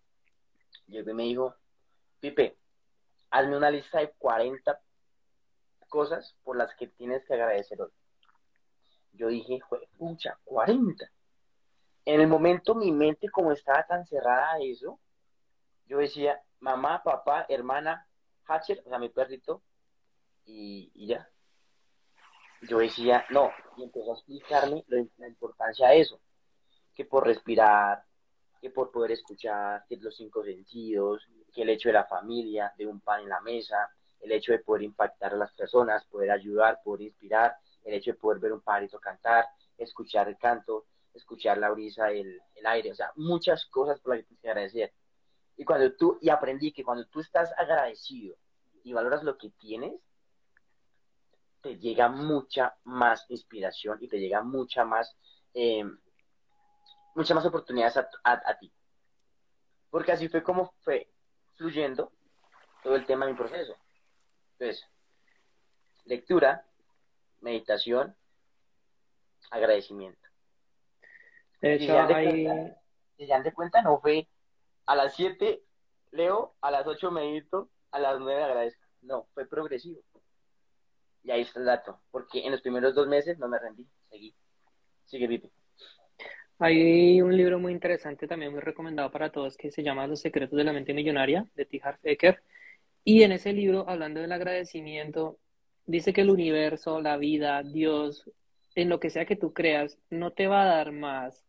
[0.88, 1.56] llegó y me dijo,
[2.20, 2.58] Pipe,
[3.30, 4.80] hazme una lista de 40
[5.90, 7.92] cosas por las que tienes que agradecer hoy.
[9.14, 9.60] Yo dije,
[9.98, 11.06] pucha, 40.
[12.06, 15.00] En el momento mi mente como estaba tan cerrada a eso,
[15.86, 18.08] yo decía, mamá, papá, hermana,
[18.46, 19.62] Hatcher, o sea, mi perrito,
[20.46, 21.30] y, ya.
[22.62, 26.22] Yo decía, no, y empezó a explicarme la importancia de eso,
[26.96, 28.06] que por respirar,
[28.62, 32.88] que por poder escuchar, que los cinco sentidos, que el hecho de la familia, de
[32.88, 33.90] un pan en la mesa,
[34.22, 38.18] el hecho de poder impactar a las personas, poder ayudar, poder inspirar, el hecho de
[38.18, 39.46] poder ver un pajarito cantar,
[39.78, 44.26] escuchar el canto, escuchar la brisa, el, el aire, o sea, muchas cosas por las
[44.26, 44.94] que que agradecer.
[45.58, 48.36] Y cuando tú, y aprendí que cuando tú estás agradecido
[48.84, 49.94] y valoras lo que tienes,
[51.62, 55.16] te llega mucha más inspiración y te llega mucha más,
[55.54, 55.86] eh,
[57.16, 58.72] muchas más oportunidades a, a, ti.
[59.90, 61.10] Porque así fue como fue
[61.56, 62.12] fluyendo
[62.84, 63.76] todo el tema de mi proceso.
[64.58, 64.86] Entonces,
[66.04, 66.66] lectura,
[67.40, 68.14] meditación,
[69.52, 70.20] agradecimiento.
[71.62, 72.46] De hecho, ahí...
[73.18, 74.28] ya de cuenta, no fue
[74.86, 75.64] a las 7
[76.12, 78.84] leo, a las 8 medito, a las 9 agradezco.
[79.02, 80.02] No, fue progresivo.
[81.24, 84.36] Y ahí está el dato, porque en los primeros dos meses no me rendí, seguí.
[85.06, 85.52] Sigue, Vipi.
[86.60, 90.58] Hay un libro muy interesante también muy recomendado para todos que se llama Los secretos
[90.58, 91.82] de la mente millonaria de T.
[91.84, 92.44] Harv Eker.
[93.04, 95.40] Y en ese libro, hablando del agradecimiento,
[95.86, 98.30] dice que el universo, la vida, Dios,
[98.76, 101.46] en lo que sea que tú creas, no te va a dar más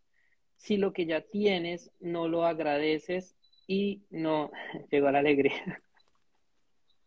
[0.65, 4.51] si lo que ya tienes no lo agradeces y no
[4.91, 5.79] llegó la alegría.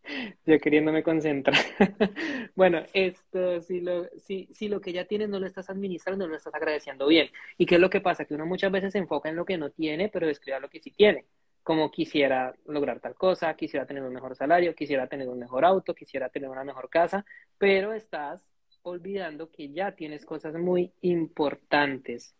[0.46, 1.58] Yo queriéndome concentrar.
[2.54, 6.30] bueno, esto, si lo, si, si lo que ya tienes no lo estás administrando, no
[6.30, 7.30] lo estás agradeciendo bien.
[7.58, 8.24] ¿Y qué es lo que pasa?
[8.24, 10.78] Que uno muchas veces se enfoca en lo que no tiene, pero descuida lo que
[10.78, 11.26] sí tiene.
[11.64, 15.96] Como quisiera lograr tal cosa, quisiera tener un mejor salario, quisiera tener un mejor auto,
[15.96, 17.26] quisiera tener una mejor casa,
[17.58, 18.48] pero estás
[18.82, 22.37] olvidando que ya tienes cosas muy importantes.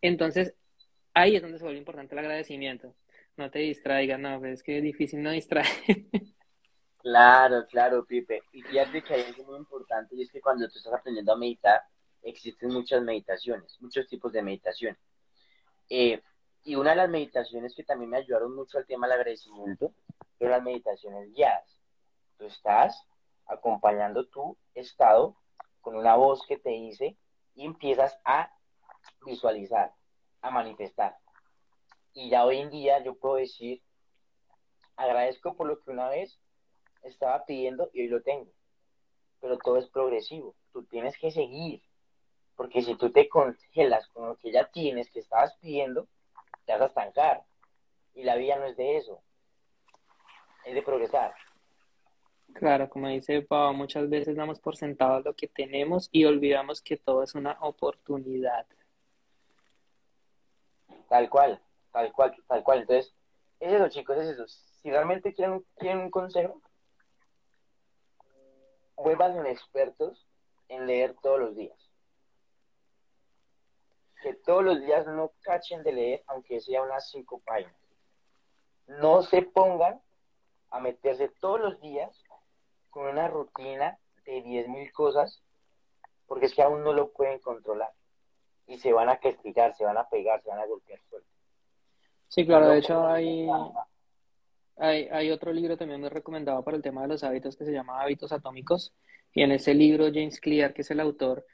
[0.00, 0.54] Entonces,
[1.14, 2.94] ahí es donde se vuelve importante el agradecimiento.
[3.36, 5.66] No te distraigas, no, es que es difícil no distraer.
[7.00, 8.42] Claro, claro, Pipe.
[8.52, 11.38] Y fíjate que hay algo muy importante y es que cuando tú estás aprendiendo a
[11.38, 11.80] meditar,
[12.22, 14.98] existen muchas meditaciones, muchos tipos de meditación.
[15.88, 16.20] Eh,
[16.64, 19.94] y una de las meditaciones que también me ayudaron mucho al tema del agradecimiento
[20.38, 21.80] son las meditaciones guiadas.
[22.36, 23.06] Tú estás
[23.46, 25.36] acompañando tu estado
[25.80, 27.16] con una voz que te dice
[27.54, 28.52] y empiezas a
[29.24, 29.94] visualizar,
[30.40, 31.16] a manifestar.
[32.14, 33.82] Y ya hoy en día yo puedo decir,
[34.96, 36.38] agradezco por lo que una vez
[37.02, 38.50] estaba pidiendo y hoy lo tengo.
[39.40, 40.54] Pero todo es progresivo.
[40.72, 41.82] Tú tienes que seguir.
[42.56, 46.08] Porque si tú te congelas con lo que ya tienes, que estabas pidiendo,
[46.64, 47.44] te vas a estancar.
[48.14, 49.22] Y la vida no es de eso.
[50.64, 51.32] Es de progresar.
[52.54, 56.96] Claro, como dice Pau, muchas veces damos por sentado lo que tenemos y olvidamos que
[56.96, 58.66] todo es una oportunidad.
[61.08, 61.60] Tal cual,
[61.92, 62.80] tal cual, tal cual.
[62.80, 63.14] Entonces,
[63.60, 64.46] es eso, chicos, es eso.
[64.46, 66.60] Si realmente quieren, quieren un consejo,
[68.96, 70.26] vuelvan expertos
[70.68, 71.78] en leer todos los días.
[74.22, 77.74] Que todos los días no cachen de leer, aunque sea unas cinco páginas.
[78.86, 80.00] No se pongan
[80.70, 82.10] a meterse todos los días
[82.90, 85.42] con una rutina de diez mil cosas,
[86.26, 87.92] porque es que aún no lo pueden controlar.
[88.68, 91.28] Y se van a castigar, se van a pegar, se van a golpear fuerte.
[92.28, 93.48] Sí, claro, de hecho hay,
[94.76, 97.72] hay, hay, otro libro también muy recomendado para el tema de los hábitos que se
[97.72, 98.94] llama Hábitos Atómicos.
[99.32, 101.46] Y en ese libro, James Clear, que es el autor,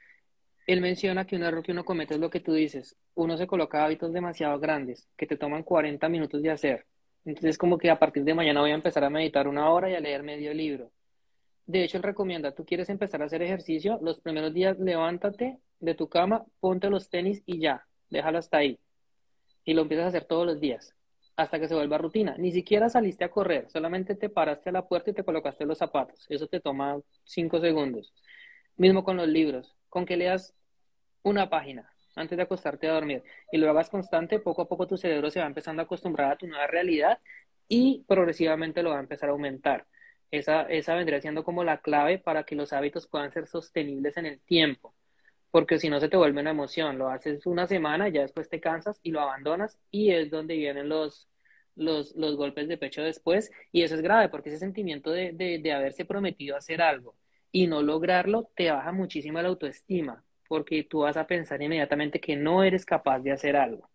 [0.67, 2.97] él menciona que un error que uno comete es lo que tú dices.
[3.13, 6.85] Uno se coloca hábitos demasiado grandes que te toman 40 minutos de hacer.
[7.23, 9.95] Entonces, como que a partir de mañana voy a empezar a meditar una hora y
[9.95, 10.91] a leer medio libro.
[11.65, 15.95] De hecho, él recomienda, tú quieres empezar a hacer ejercicio, los primeros días levántate de
[15.95, 18.79] tu cama, ponte los tenis y ya, déjalo hasta ahí.
[19.63, 20.95] Y lo empiezas a hacer todos los días
[21.35, 22.35] hasta que se vuelva rutina.
[22.37, 25.77] Ni siquiera saliste a correr, solamente te paraste a la puerta y te colocaste los
[25.77, 26.25] zapatos.
[26.29, 28.13] Eso te toma cinco segundos.
[28.77, 30.53] Mismo con los libros, con que leas
[31.23, 34.97] una página antes de acostarte a dormir y lo hagas constante, poco a poco tu
[34.97, 37.19] cerebro se va empezando a acostumbrar a tu nueva realidad
[37.67, 39.85] y progresivamente lo va a empezar a aumentar.
[40.31, 44.25] Esa, esa vendría siendo como la clave para que los hábitos puedan ser sostenibles en
[44.25, 44.93] el tiempo
[45.55, 48.59] porque si no se te vuelve una emoción, lo haces una semana, ya después te
[48.59, 51.29] cansas y lo abandonas y es donde vienen los,
[51.77, 55.59] los, los golpes de pecho después y eso es grave porque ese sentimiento de, de,
[55.59, 57.15] de haberse prometido hacer algo
[57.53, 62.35] y no lograrlo te baja muchísimo la autoestima porque tú vas a pensar inmediatamente que
[62.35, 63.89] no eres capaz de hacer algo.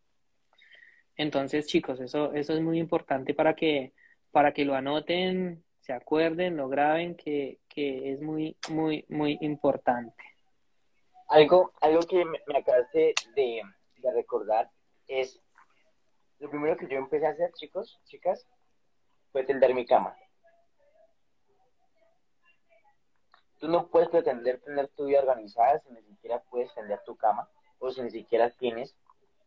[1.14, 3.92] Entonces, chicos, eso, eso es muy importante para que,
[4.30, 10.29] para que lo anoten, se acuerden, lo graben, que, que es muy, muy, muy importante.
[11.30, 13.62] Algo, algo que me, acabaste de,
[14.12, 14.68] recordar
[15.06, 15.40] es
[16.40, 18.48] lo primero que yo empecé a hacer, chicos, chicas,
[19.30, 20.16] fue tender mi cama.
[23.60, 27.48] Tú no puedes pretender tener tu vida organizada si ni siquiera puedes tender tu cama
[27.78, 28.96] o si ni siquiera tienes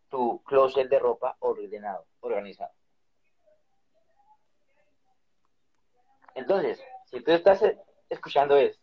[0.09, 2.71] tu closet de ropa ordenado, organizado.
[6.33, 7.61] Entonces, si tú estás
[8.09, 8.82] escuchando esto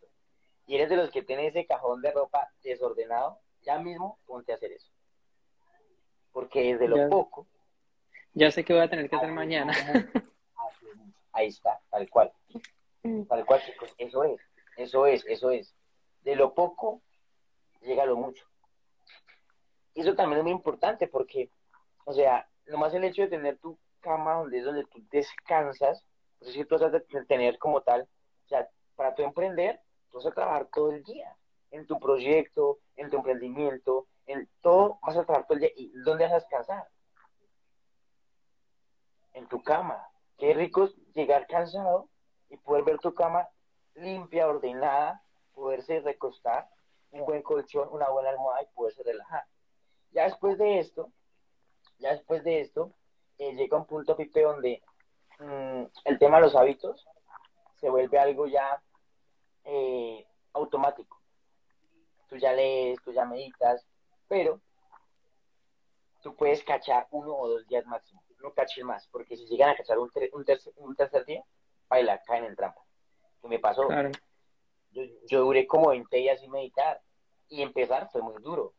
[0.71, 4.55] y eres de los que tiene ese cajón de ropa desordenado, ya mismo ponte a
[4.55, 4.89] hacer eso.
[6.31, 7.49] Porque desde lo poco.
[8.35, 9.73] Ya sé que voy a tener que hacer mañana.
[11.33, 12.33] Ahí está, tal cual.
[13.29, 13.93] Tal cual, chicos.
[13.99, 14.41] Eso es,
[14.77, 15.75] eso es, eso es.
[16.21, 17.03] De lo poco
[17.81, 18.47] llega lo mucho.
[19.95, 21.51] Y eso también es muy importante porque,
[22.05, 26.07] o sea, nomás el hecho de tener tu cama donde es donde tú descansas,
[26.39, 28.03] pues es que tú vas a tener como tal,
[28.45, 29.81] o sea, para tu emprender,
[30.13, 31.37] vas a trabajar todo el día
[31.71, 35.71] en tu proyecto, en tu emprendimiento, en todo, vas a trabajar todo el día.
[35.77, 36.89] ¿Y dónde vas a descansar?
[39.33, 40.09] En tu cama.
[40.39, 42.09] Qué rico es llegar cansado
[42.49, 43.49] y poder ver tu cama
[43.95, 46.69] limpia, ordenada, poderse recostar,
[47.11, 49.45] un buen colchón, una buena almohada y poderse relajar.
[50.13, 51.13] Ya después de esto,
[51.99, 52.93] ya después de esto,
[53.39, 54.83] eh, llega un punto, Pipe, donde
[55.39, 57.07] mm, el tema de los hábitos
[57.75, 58.83] se vuelve algo ya
[59.73, 61.21] eh, automático.
[62.29, 63.87] Tú ya lees, tú ya meditas,
[64.29, 64.61] pero
[66.23, 69.77] tú puedes cachar uno o dos días máximo, no caches más, porque si llegan a
[69.77, 71.45] cachar un, un, tercer, un tercer día,
[71.89, 72.83] baila, caen en trampa.
[73.41, 73.89] ¿Qué me pasó?
[74.91, 77.01] Yo, yo duré como 20 días sin meditar
[77.49, 78.75] y empezar fue muy duro.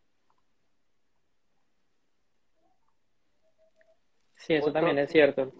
[4.36, 5.52] Sí, eso también es cierto.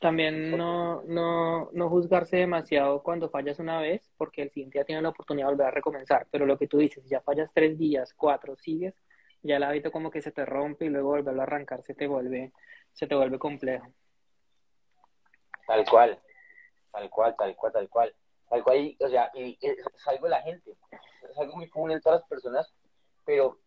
[0.00, 5.02] También no, no, no juzgarse demasiado cuando fallas una vez, porque el siguiente día tiene
[5.02, 6.26] la oportunidad de volver a recomenzar.
[6.30, 8.94] Pero lo que tú dices, ya fallas tres días, cuatro, sigues,
[9.42, 12.06] ya el hábito como que se te rompe y luego volverlo a arrancar se te
[12.06, 12.52] vuelve,
[12.92, 13.92] se te vuelve complejo.
[15.66, 16.18] Tal cual,
[16.92, 18.14] tal cual, tal cual, tal cual.
[18.48, 20.76] Tal cual, o sea, y es algo de la gente,
[21.30, 22.74] es algo muy común en todas las personas,
[23.24, 23.60] pero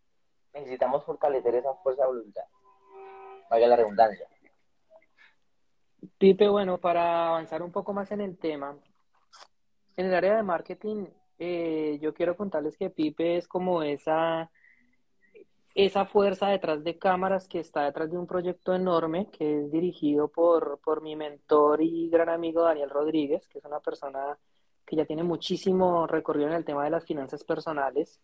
[0.53, 2.43] necesitamos fortalecer esa fuerza de voluntad.
[3.49, 4.27] Vaya la redundancia.
[6.17, 8.77] Pipe, bueno, para avanzar un poco más en el tema,
[9.95, 11.05] en el área de marketing,
[11.39, 14.51] eh, yo quiero contarles que Pipe es como esa,
[15.75, 20.27] esa fuerza detrás de cámaras que está detrás de un proyecto enorme que es dirigido
[20.27, 24.37] por, por mi mentor y gran amigo Daniel Rodríguez, que es una persona
[24.85, 28.19] que ya tiene muchísimo recorrido en el tema de las finanzas personales,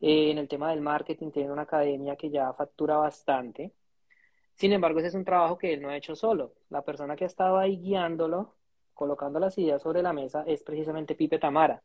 [0.00, 3.72] eh, en el tema del marketing, tiene una academia que ya factura bastante.
[4.56, 6.54] Sin embargo, ese es un trabajo que él no ha hecho solo.
[6.70, 8.56] La persona que ha estado ahí guiándolo,
[8.94, 11.82] colocando las ideas sobre la mesa, es precisamente Pipe Tamara,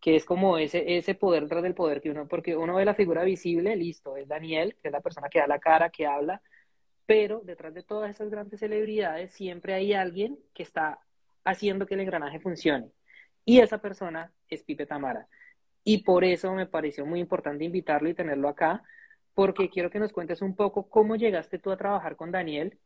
[0.00, 2.94] que es como ese, ese poder tras del poder que uno, porque uno ve la
[2.94, 6.42] figura visible, listo, es Daniel, que es la persona que da la cara, que habla,
[7.06, 11.00] pero detrás de todas esas grandes celebridades siempre hay alguien que está
[11.44, 12.92] haciendo que el engranaje funcione.
[13.44, 15.28] Y esa persona es Pipe Tamara.
[15.84, 18.82] Y por eso me pareció muy importante invitarlo y tenerlo acá,
[19.34, 22.78] porque quiero que nos cuentes un poco cómo llegaste tú a trabajar con Daniel,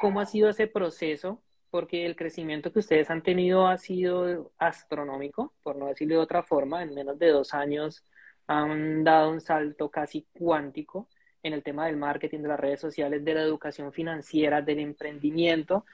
[0.00, 5.54] cómo ha sido ese proceso, porque el crecimiento que ustedes han tenido ha sido astronómico,
[5.62, 8.04] por no decirlo de otra forma, en menos de dos años
[8.46, 11.08] han dado un salto casi cuántico
[11.42, 15.84] en el tema del marketing, de las redes sociales, de la educación financiera, del emprendimiento,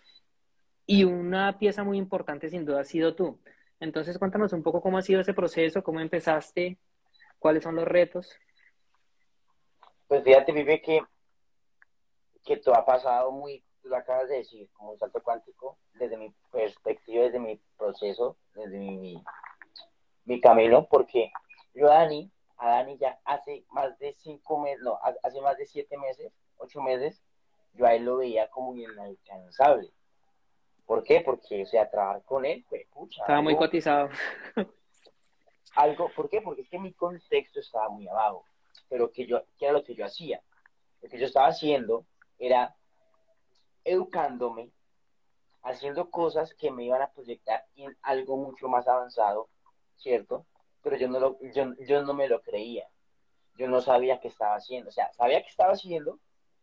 [0.87, 3.38] y una pieza muy importante sin duda ha sido tú.
[3.81, 6.78] Entonces cuéntanos un poco cómo ha sido ese proceso, cómo empezaste,
[7.38, 8.31] cuáles son los retos.
[10.12, 11.01] Pues fíjate, Vive, que,
[12.44, 16.18] que todo ha pasado muy, tú lo acabas de decir, como un salto cuántico, desde
[16.18, 19.25] mi perspectiva, desde mi proceso, desde mi,
[20.27, 21.33] mi camino, porque
[21.72, 25.64] yo a Dani, a Dani ya hace más de cinco meses, no, hace más de
[25.64, 27.22] siete meses, ocho meses,
[27.72, 29.94] yo a él lo veía como inalcanzable.
[30.85, 31.22] ¿Por qué?
[31.22, 33.22] Porque, o sea, trabajar con él, pues, pucha.
[33.22, 34.11] Estaba muy cotizado.
[35.75, 36.42] algo, ¿por qué?
[36.42, 38.44] Porque es que mi contexto estaba muy abajo
[38.92, 40.42] pero que yo, ¿qué era lo que yo hacía?
[41.00, 42.05] Lo que yo estaba haciendo
[42.38, 42.76] era
[43.85, 44.70] educándome,
[45.62, 49.48] haciendo cosas que me iban a proyectar en algo mucho más avanzado,
[49.96, 50.44] ¿cierto?
[50.83, 52.87] Pero yo no, lo, yo, no me lo creía.
[53.57, 54.90] Yo no sabía qué estaba haciendo.
[54.90, 56.18] O sea, sabía qué estaba haciendo,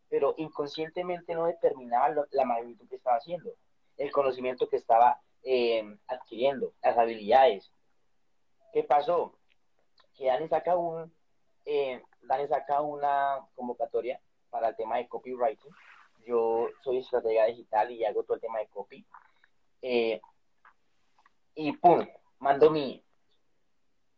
[0.07, 3.55] pero inconscientemente no determinaba la magnitud que estaba haciendo,
[3.97, 7.71] el conocimiento que estaba eh, adquiriendo, las habilidades.
[8.71, 9.33] ¿Qué pasó?
[10.13, 11.11] Que Dani saca un,
[11.65, 15.71] eh, Dani saca una convocatoria para el tema de copywriting.
[16.25, 19.05] Yo soy estratega digital y hago todo el tema de copy.
[19.81, 20.21] Eh,
[21.55, 22.05] y pum,
[22.39, 23.03] mando mi,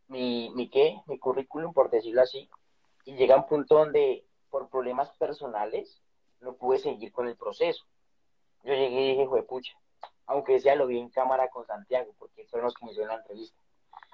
[0.07, 2.49] mi, mi qué, mi currículum, por decirlo así,
[3.05, 6.01] y llega un punto donde por problemas personales
[6.39, 7.85] no pude seguir con el proceso.
[8.63, 9.73] Yo llegué y dije, pucha,
[10.25, 13.21] aunque sea lo vi en cámara con Santiago, porque fueron los que me hicieron la
[13.21, 13.59] entrevista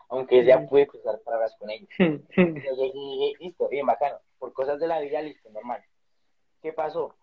[0.10, 1.90] aunque ya pude cruzar palabras con ellos.
[3.40, 4.20] listo, bien bacano.
[4.40, 5.84] Por cosas de la vida, listo, normal.
[6.62, 7.16] ¿Qué pasó?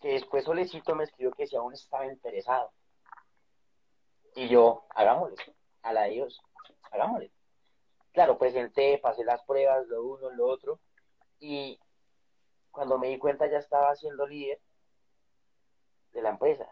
[0.00, 2.72] Que después Solecito me escribió que si aún estaba interesado.
[4.34, 5.36] Y yo, hagámosle,
[5.82, 6.40] a la de Dios,
[6.90, 7.30] hagámosle.
[8.12, 10.80] Claro, presenté, pasé las pruebas, lo uno, lo otro,
[11.38, 11.78] y
[12.70, 14.60] cuando me di cuenta ya estaba siendo líder
[16.12, 16.66] de la empresa.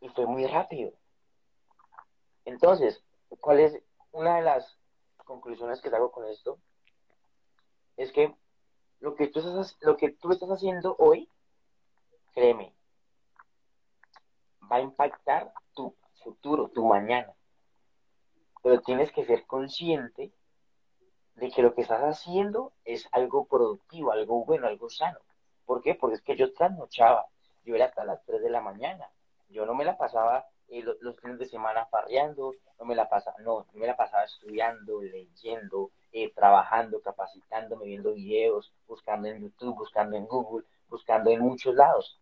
[0.00, 0.92] Y fue muy rápido.
[2.44, 4.78] Entonces, ¿Cuál es una de las
[5.24, 6.58] conclusiones que hago con esto?
[7.96, 8.34] Es que
[9.00, 11.30] lo que tú estás, lo que tú estás haciendo hoy,
[12.32, 12.74] créeme,
[14.70, 17.34] va a impactar tu futuro, tu mañana.
[18.62, 20.32] Pero tienes que ser consciente
[21.34, 25.20] de que lo que estás haciendo es algo productivo, algo bueno, algo sano.
[25.64, 25.94] ¿Por qué?
[25.94, 27.28] Porque es que yo trasnochaba,
[27.64, 29.10] yo era hasta las 3 de la mañana,
[29.48, 33.36] yo no me la pasaba eh, los, fines de semana farreando, no me la pasaba,
[33.40, 40.16] no, me la pasaba estudiando, leyendo, eh, trabajando, capacitándome, viendo videos, buscando en YouTube, buscando
[40.16, 42.20] en Google, buscando en muchos lados.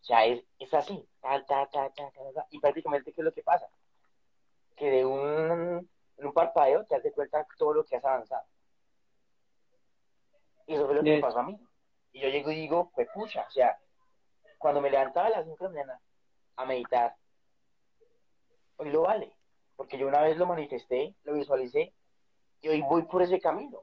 [0.00, 1.06] O sea, es, es así,
[2.50, 3.68] y prácticamente, ¿qué es lo que pasa?
[4.80, 8.44] que de un, un parpadeo te das cuenta todo lo que has avanzado.
[10.66, 11.60] Y eso fue lo que me pasó a mí.
[12.12, 13.78] Y yo llego y digo, pues pucha, o sea,
[14.56, 16.00] cuando me levantaba a las 5 de la mañana
[16.62, 17.16] a meditar,
[18.76, 19.32] hoy lo vale,
[19.76, 21.92] porque yo una vez lo manifesté, lo visualicé,
[22.62, 23.82] y hoy voy por ese camino.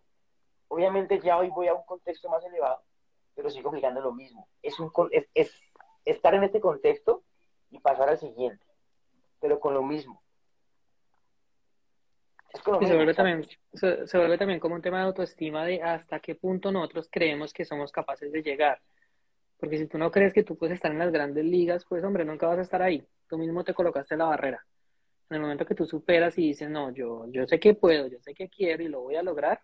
[0.67, 2.82] Obviamente ya hoy voy a un contexto más elevado,
[3.36, 4.47] pero sigo aplicando lo mismo.
[4.61, 5.53] Es, un, es, es
[6.05, 7.23] estar en este contexto
[7.69, 8.65] y pasar al siguiente,
[9.39, 10.21] pero con lo mismo.
[12.53, 16.71] se, vuelve también, se, vuelve también como un tema de autoestima de hasta qué punto
[16.71, 18.82] nosotros creemos que somos capaces de llegar.
[19.60, 22.26] Porque si tú no crees que tú puedes estar en las grandes ligas, pues hombre,
[22.26, 23.05] nunca vas a estar ahí.
[23.28, 24.66] Tú mismo te colocaste la barrera.
[25.30, 28.20] En el momento que tú superas y dices, no, yo, yo sé que puedo, yo
[28.20, 29.60] sé que quiero y lo voy a lograr,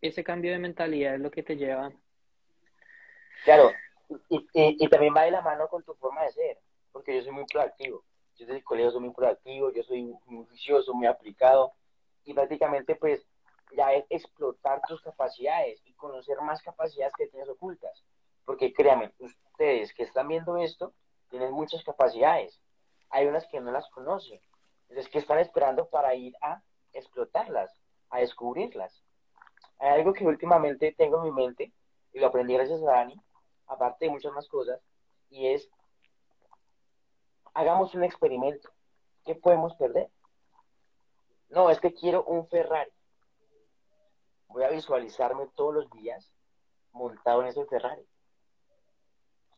[0.00, 1.92] ese cambio de mentalidad es lo que te lleva.
[3.44, 3.70] Claro,
[4.28, 6.58] y, también va de la mano con tu forma de ser,
[6.92, 8.04] porque yo soy muy proactivo.
[8.36, 11.72] Yo desde el colegio soy muy proactivo, yo soy muy juicioso, muy aplicado,
[12.24, 13.26] y prácticamente pues
[13.76, 18.04] ya es explotar tus capacidades y conocer más capacidades que tienes ocultas.
[18.46, 20.94] Porque créanme, ustedes que están viendo esto,
[21.28, 22.58] tienen muchas capacidades.
[23.10, 24.40] Hay unas que no las conocen.
[24.88, 27.70] Entonces, que están esperando para ir a explotarlas,
[28.08, 29.02] a descubrirlas?
[29.78, 31.72] Hay algo que últimamente tengo en mi mente,
[32.12, 33.20] y lo aprendí gracias a Dani,
[33.66, 34.80] aparte de muchas más cosas,
[35.28, 35.68] y es,
[37.52, 38.70] hagamos un experimento.
[39.24, 40.08] ¿Qué podemos perder?
[41.48, 42.92] No, es que quiero un Ferrari.
[44.48, 46.32] Voy a visualizarme todos los días
[46.92, 48.06] montado en ese Ferrari.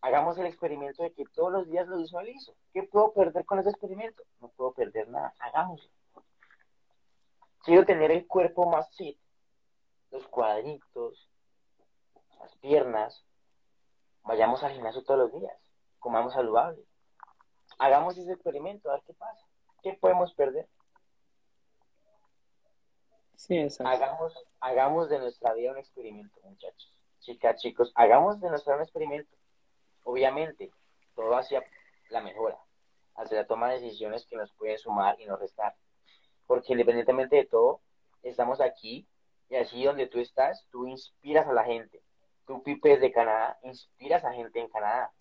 [0.00, 2.54] Hagamos el experimento de que todos los días lo visualizo.
[2.72, 4.22] ¿Qué puedo perder con ese experimento?
[4.40, 5.34] No puedo perder nada.
[5.40, 5.90] Hagámoslo.
[7.64, 9.18] Quiero tener el cuerpo más fit,
[10.10, 11.28] los cuadritos,
[12.40, 13.24] las piernas.
[14.22, 15.58] Vayamos al gimnasio todos los días.
[15.98, 16.84] Comamos saludable.
[17.78, 19.46] Hagamos ese experimento, a ver qué pasa.
[19.82, 20.68] ¿Qué podemos perder?
[23.34, 23.90] Sí, exacto.
[23.90, 26.92] Hagamos, hagamos de nuestra vida un experimento, muchachos.
[27.20, 29.37] Chicas, chicos, hagamos de nuestra vida un experimento.
[30.10, 30.72] Obviamente,
[31.14, 31.62] todo hacia
[32.08, 32.56] la mejora,
[33.14, 35.74] hacia la toma de decisiones que nos pueden sumar y no restar.
[36.46, 37.82] Porque independientemente de todo,
[38.22, 39.06] estamos aquí
[39.50, 42.00] y así donde tú estás, tú inspiras a la gente.
[42.46, 45.12] Tú, Pipe, desde Canadá, inspiras a gente en Canadá.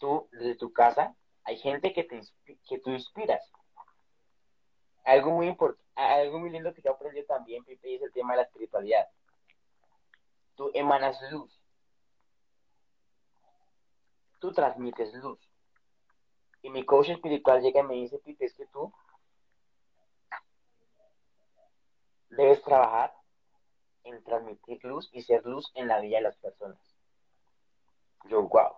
[0.00, 2.22] Tú, desde tu casa, hay gente que, te,
[2.68, 3.52] que tú inspiras.
[5.04, 5.56] Algo muy
[5.94, 9.06] algo muy lindo que yo aprendí también, Pipe, es el tema de la espiritualidad.
[10.56, 11.61] Tú emanas luz.
[14.42, 15.38] Tú transmites luz.
[16.62, 18.92] Y mi coach espiritual llega y me dice, Pipe, es que tú
[22.28, 23.14] debes trabajar
[24.02, 26.80] en transmitir luz y ser luz en la vida de las personas.
[28.24, 28.72] Yo, wow.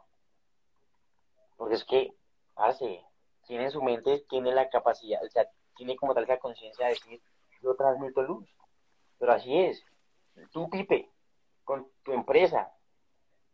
[1.57, 2.15] Porque es que
[2.57, 3.03] hace,
[3.47, 6.93] tiene en su mente, tiene la capacidad, o sea, tiene como tal esa conciencia de
[6.93, 7.23] decir,
[7.63, 8.47] yo transmito luz.
[9.19, 9.83] Pero así es.
[10.53, 11.11] Tú, Pipe,
[11.65, 12.71] con tu empresa,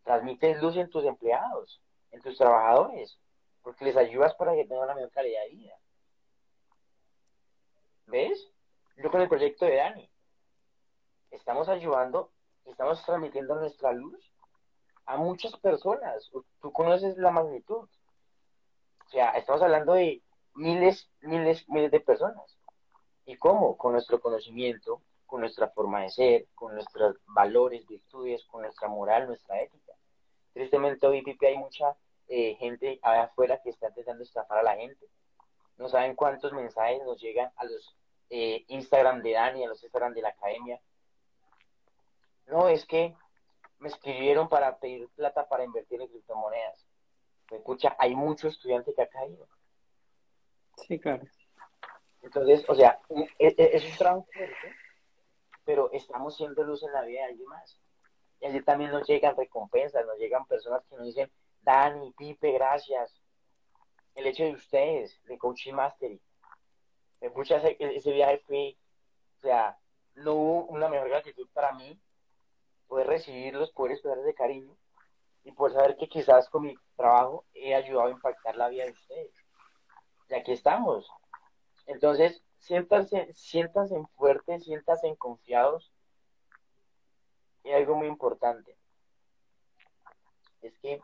[0.03, 1.81] transmites luz en tus empleados,
[2.11, 3.19] en tus trabajadores,
[3.63, 5.75] porque les ayudas para que tengan una mejor calidad de vida.
[8.07, 8.51] ¿Ves?
[8.97, 10.11] Yo con el proyecto de Dani,
[11.31, 12.33] estamos ayudando,
[12.65, 14.33] estamos transmitiendo nuestra luz
[15.07, 16.31] a muchas personas.
[16.61, 17.89] Tú conoces la magnitud.
[19.07, 20.23] O sea, estamos hablando de
[20.55, 22.59] miles, miles, miles de personas.
[23.25, 23.77] ¿Y cómo?
[23.77, 29.27] Con nuestro conocimiento, con nuestra forma de ser, con nuestros valores, virtudes, con nuestra moral,
[29.27, 29.90] nuestra ética.
[30.53, 31.97] Tristemente hoy, Pipe, hay mucha
[32.29, 35.07] eh, gente allá afuera que está intentando estafar a la gente.
[35.77, 37.97] No saben cuántos mensajes nos llegan a los
[38.31, 40.81] eh, Instagram de Dani, a los Instagram de la academia.
[42.47, 43.15] No, es que
[43.79, 46.87] me escribieron para pedir plata para invertir en criptomonedas.
[47.51, 49.49] Me escucha, hay mucho estudiante que ha caído.
[50.77, 51.25] Sí, claro.
[52.23, 53.01] Entonces, o sea,
[53.39, 54.77] es, es un trabajo fuerte,
[55.65, 57.81] pero estamos siendo luz en la vida de alguien más.
[58.41, 61.31] Y así también nos llegan recompensas, nos llegan personas que nos dicen,
[61.63, 63.21] Dani, Pipe, gracias.
[64.15, 66.21] El hecho de ustedes, de Coaching Mastery.
[67.21, 68.77] Me escucha ese, ese viaje fue,
[69.39, 69.79] o sea,
[70.15, 72.01] no hubo una mejor gratitud para mí
[72.89, 74.77] poder recibirlos, poder esperar de cariño
[75.45, 78.93] y poder saber que quizás con mi trabajo he ayudado a impactar la vida de
[78.93, 79.33] ustedes
[80.31, 81.11] y aquí estamos.
[81.87, 85.93] Entonces, siéntanse, siéntanse fuertes, siéntanse confiados.
[87.65, 88.77] Y algo muy importante
[90.63, 91.01] es que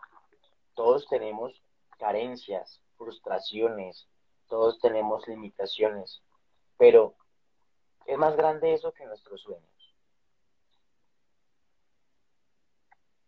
[0.75, 1.63] todos tenemos
[1.99, 4.07] carencias, frustraciones,
[4.49, 6.23] todos tenemos limitaciones,
[6.77, 7.15] pero
[8.07, 9.67] es más grande eso que nuestros sueños.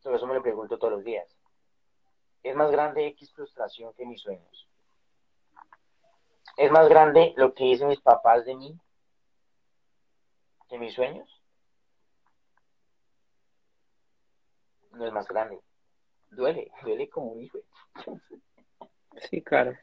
[0.03, 1.29] Por eso me lo pregunto todos los días.
[2.43, 4.67] Es más grande X frustración que mis sueños.
[6.57, 8.81] es más grande lo que dicen mis papás de mí
[10.69, 11.38] que mis sueños.
[14.99, 15.61] No es más grande.
[16.31, 17.59] Duele, duele como un hijo.
[19.31, 19.77] Sí, claro.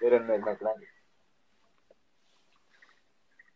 [0.00, 0.88] Pero no es más grande.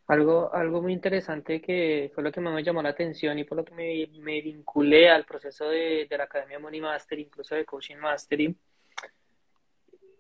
[0.09, 3.57] Algo, algo muy interesante que fue lo que más me llamó la atención y por
[3.57, 7.65] lo que me, me vinculé al proceso de, de la Academia Money Master, incluso de
[7.65, 8.55] Coaching Mastery,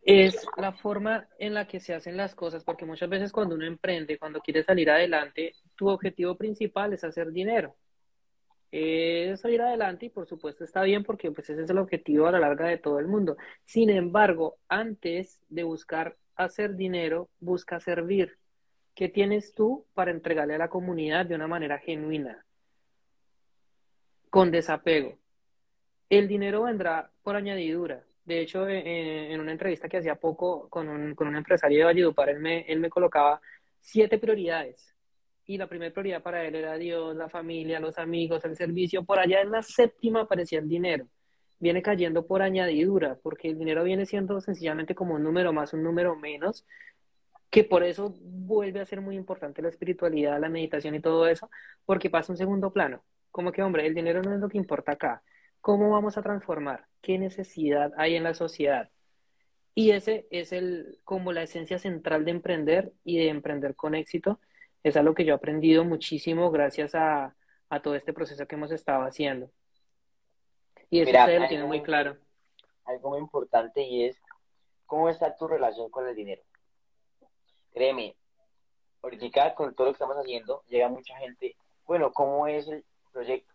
[0.02, 3.66] es la forma en la que se hacen las cosas, porque muchas veces cuando uno
[3.66, 7.76] emprende, cuando quiere salir adelante, tu objetivo principal es hacer dinero.
[8.72, 12.32] Es salir adelante y por supuesto está bien porque pues ese es el objetivo a
[12.32, 13.36] la larga de todo el mundo.
[13.66, 18.38] Sin embargo, antes de buscar hacer dinero, busca servir.
[18.94, 22.46] ¿Qué tienes tú para entregarle a la comunidad de una manera genuina?
[24.30, 25.18] Con desapego.
[26.08, 28.04] El dinero vendrá por añadidura.
[28.24, 32.30] De hecho, en, una entrevista que hacía poco con un, con un empresario de Valledupar,
[32.30, 33.38] él me, él me colocaba
[33.80, 34.91] siete prioridades.
[35.46, 39.04] Y la primera prioridad para él era Dios, la familia, los amigos, el servicio.
[39.04, 41.08] Por allá en la séptima aparecía el dinero.
[41.58, 45.82] Viene cayendo por añadidura, porque el dinero viene siendo sencillamente como un número más, un
[45.82, 46.66] número menos,
[47.50, 51.50] que por eso vuelve a ser muy importante la espiritualidad, la meditación y todo eso,
[51.84, 53.04] porque pasa un segundo plano.
[53.30, 55.22] Como que, hombre, el dinero no es lo que importa acá.
[55.60, 56.86] ¿Cómo vamos a transformar?
[57.00, 58.90] ¿Qué necesidad hay en la sociedad?
[59.74, 64.40] Y ese es el, como la esencia central de emprender y de emprender con éxito.
[64.82, 67.34] Es algo que yo he aprendido muchísimo gracias a,
[67.82, 69.50] todo este proceso que hemos estado haciendo.
[70.90, 72.18] Y eso Mira, lo tiene muy claro.
[72.84, 74.20] Algo muy importante y es,
[74.84, 76.42] ¿cómo está tu relación con el dinero?
[77.72, 78.14] Créeme,
[79.00, 81.56] ahorita con todo lo que estamos haciendo, llega mucha gente,
[81.86, 83.52] bueno, ¿cómo es el proyecto?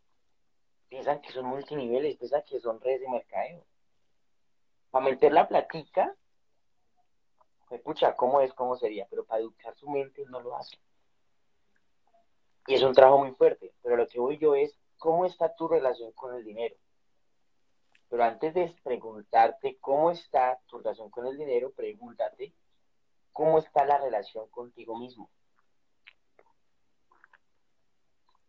[0.89, 3.65] piensan que son multiniveles, piensan que son redes de mercadeo.
[4.89, 6.15] Para meter la platica,
[7.67, 8.53] pues pucha, ¿cómo es?
[8.53, 9.05] ¿Cómo sería?
[9.09, 10.77] Pero para educar su mente no lo hace.
[12.67, 15.69] Y es un trabajo muy fuerte, pero lo que voy yo es, ¿cómo está tu
[15.69, 16.75] relación con el dinero?
[18.09, 22.53] Pero antes de preguntarte cómo está tu relación con el dinero, pregúntate
[23.31, 25.29] cómo está la relación contigo mismo.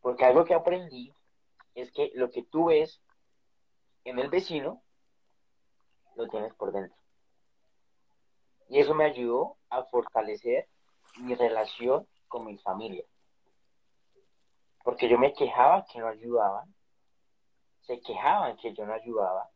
[0.01, 1.13] Porque algo que aprendí
[1.75, 3.01] es que lo que tú ves
[4.05, 4.83] en el vecino,
[6.17, 6.97] lo tienes por dentro.
[8.69, 10.69] Y eso me ayudó a fortalecer
[11.19, 13.05] mi relación con mi familia.
[14.89, 16.75] Porque yo me quejaba que no ayudaban,
[17.83, 19.51] se quejaban que yo no ayudaba.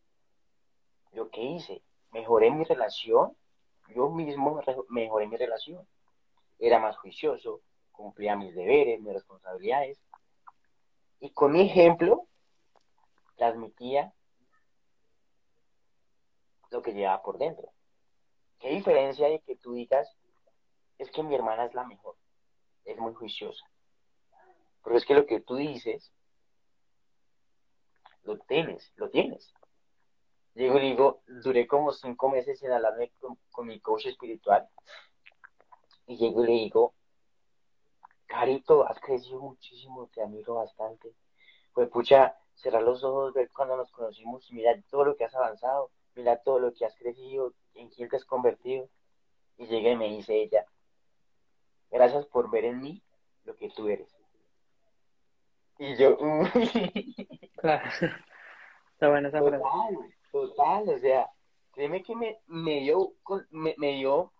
[1.13, 3.35] Lo que hice, mejoré mi relación,
[3.95, 4.61] yo mismo
[4.91, 5.89] mejoré mi relación.
[6.59, 7.63] Era más juicioso,
[7.93, 9.99] cumplía mis deberes, mis responsabilidades,
[11.19, 12.27] y con mi ejemplo
[13.37, 14.13] transmitía
[16.69, 17.73] lo que llevaba por dentro.
[18.59, 20.15] ¿Qué diferencia hay que tú digas,
[20.99, 22.17] es que mi hermana es la mejor,
[22.85, 23.72] es muy juiciosa?
[24.85, 26.13] Pero es que lo que tú dices,
[28.25, 29.53] lo tienes, lo tienes.
[30.55, 34.69] Llego y digo, duré como cinco meses sin hablarme con, con mi coach espiritual.
[36.07, 36.95] Y llego y le digo,
[38.27, 41.15] Carito, has crecido muchísimo, te admiro bastante.
[41.73, 45.35] Pues pucha, cerrar los ojos, ver cuando nos conocimos y mira todo lo que has
[45.35, 48.89] avanzado, mira todo lo que has crecido, en quién te has convertido.
[49.57, 50.67] Y llega y me dice ella,
[51.91, 53.03] gracias por ver en mí
[53.45, 54.22] lo que tú eres.
[55.83, 56.17] Y yo,
[57.57, 57.91] claro,
[58.93, 59.61] está buena esa total,
[60.31, 61.29] Total, o sea,
[61.73, 63.15] créeme que me, me dio,
[63.51, 64.33] me, me dio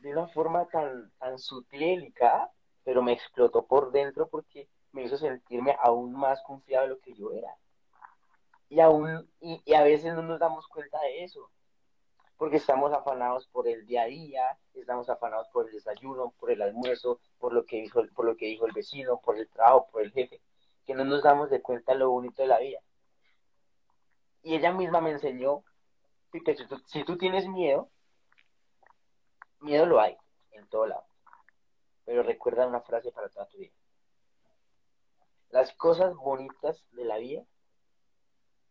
[0.00, 2.50] de una forma tan, tan sutil y delicada
[2.84, 7.12] pero me explotó por dentro porque me hizo sentirme aún más confiado de lo que
[7.12, 7.54] yo era.
[8.70, 11.50] Y aún, y, a veces no nos damos cuenta de eso,
[12.38, 16.62] porque estamos afanados por el día a día, estamos afanados por el desayuno, por el
[16.62, 20.00] almuerzo, por lo que dijo, por lo que dijo el vecino, por el trabajo, por
[20.00, 20.40] el jefe,
[20.88, 22.80] que no nos damos de cuenta lo bonito de la vida.
[24.42, 25.62] Y ella misma me enseñó
[26.32, 27.90] que si tú, tienes miedo,
[29.60, 30.16] miedo lo hay
[30.52, 31.04] en todo lado
[32.06, 33.74] pero recuerda una frase para toda tu vida.
[35.50, 37.44] Las cosas bonitas de la vida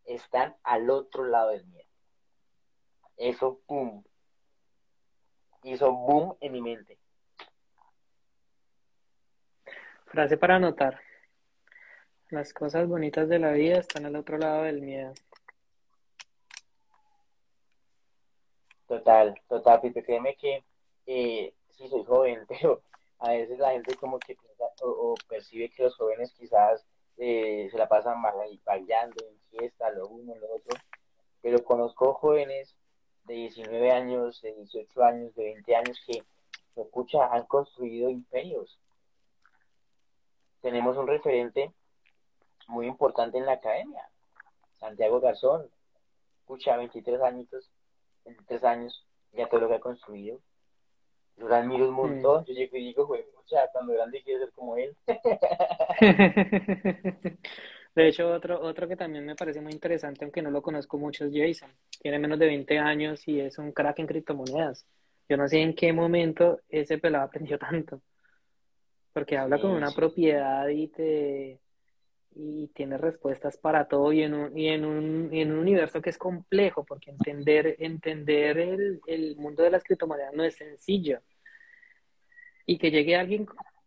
[0.04, 1.88] están al otro lado del miedo.
[3.16, 4.04] Eso, boom.
[5.62, 6.98] Hizo boom en mi mente.
[10.06, 11.00] Frase para anotar.
[12.30, 15.14] Las cosas bonitas de la vida están al otro lado del miedo.
[18.86, 20.02] Total, total, Pipe.
[20.02, 20.62] Créeme que
[21.06, 22.82] eh, sí soy joven, pero
[23.20, 26.84] a veces la gente como que piensa o, percibe que los jóvenes quizás
[27.16, 28.20] eh, se la pasan
[28.62, 30.76] bailando en fiesta, lo uno, lo otro,
[31.40, 32.76] pero conozco jóvenes
[33.24, 36.22] de 19 años, de 18 años, de 20 años que
[36.76, 38.78] escucha, han construido imperios.
[40.60, 41.72] Tenemos un referente
[42.68, 44.08] muy importante en la academia,
[44.78, 45.68] Santiago Garzón.
[46.40, 47.70] Escucha, 23 añitos,
[48.24, 50.40] 23 años, ya todo lo que ha construido.
[51.36, 52.44] Lo admiro un montón.
[52.44, 53.24] Yo llego y digo, güey,
[53.72, 54.96] cuando grande quiero ser como él.
[57.94, 61.24] De hecho, otro, otro que también me parece muy interesante, aunque no lo conozco mucho,
[61.24, 61.74] es Jason.
[62.00, 64.86] Tiene menos de 20 años y es un crack en criptomonedas.
[65.28, 68.00] Yo no sé en qué momento ese pelado aprendió tanto.
[69.12, 71.60] Porque habla con una propiedad y te
[72.38, 76.10] y tiene respuestas para todo y en un, y en un, en un universo que
[76.10, 81.20] es complejo, porque entender, entender el, el mundo de las criptomonedas no es sencillo.
[82.64, 83.46] Y que llegue alguien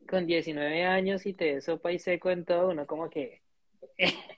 [0.10, 3.42] con 19 años y te dé sopa y seco en todo, uno como que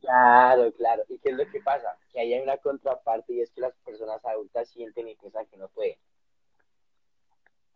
[0.00, 1.04] Claro, claro.
[1.08, 1.96] ¿Y qué es lo que pasa?
[2.12, 5.56] Que ahí hay una contraparte y es que las personas adultas sienten y piensan que
[5.56, 5.96] no pueden.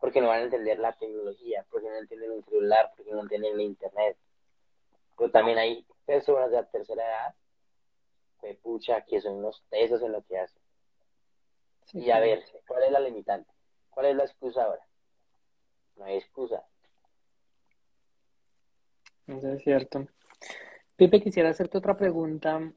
[0.00, 3.54] Porque no van a entender la tecnología, porque no entienden un celular, porque no entienden
[3.54, 4.16] el internet.
[5.16, 7.34] Pero también hay personas de la tercera edad
[8.40, 10.60] que pucha, que son unos tesos en lo que hacen.
[11.92, 13.50] y a ver, ¿cuál es la limitante?
[13.90, 14.86] ¿Cuál es la excusa ahora?
[15.96, 16.64] No hay excusa.
[19.26, 20.06] Eso es cierto.
[20.96, 22.72] Pipe, quisiera hacerte otra pregunta.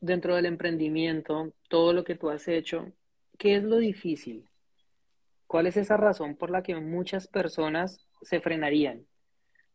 [0.00, 2.92] Dentro del emprendimiento, todo lo que tú has hecho,
[3.38, 4.48] ¿qué es lo difícil?
[5.46, 9.06] ¿Cuál es esa razón por la que muchas personas se frenarían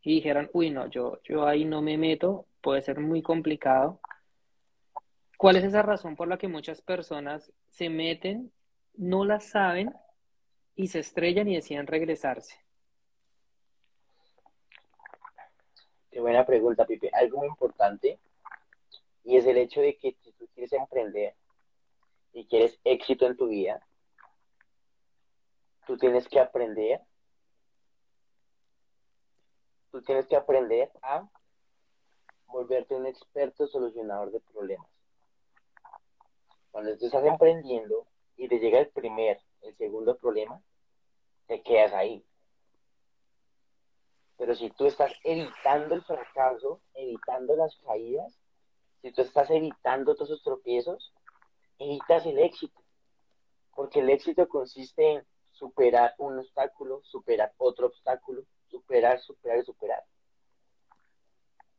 [0.02, 4.00] y dijeran, uy, no, yo, yo ahí no me meto, puede ser muy complicado?
[5.36, 8.52] ¿Cuál es esa razón por la que muchas personas se meten,
[8.94, 9.94] no la saben
[10.74, 12.56] y se estrellan y deciden regresarse?
[16.10, 17.10] Qué buena pregunta, Pipe.
[17.12, 18.18] Algo muy importante
[19.24, 21.34] y es el hecho de que si tú quieres emprender
[22.32, 23.80] y quieres éxito en tu vida,
[25.86, 27.00] tú tienes que aprender,
[29.90, 31.28] tú tienes que aprender a
[32.46, 34.88] volverte un experto solucionador de problemas.
[36.70, 40.60] Cuando tú estás emprendiendo y te llega el primer, el segundo problema,
[41.46, 42.24] te quedas ahí.
[44.36, 48.38] Pero si tú estás evitando el fracaso, evitando las caídas,
[49.02, 51.12] si tú estás evitando todos esos tropiezos,
[51.78, 52.80] evitas el éxito.
[53.74, 60.04] Porque el éxito consiste en superar un obstáculo, superar otro obstáculo, superar, superar y superar.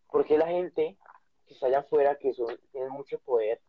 [0.10, 0.98] Porque la gente
[1.48, 3.62] que está allá afuera, que son, tienen mucho poder,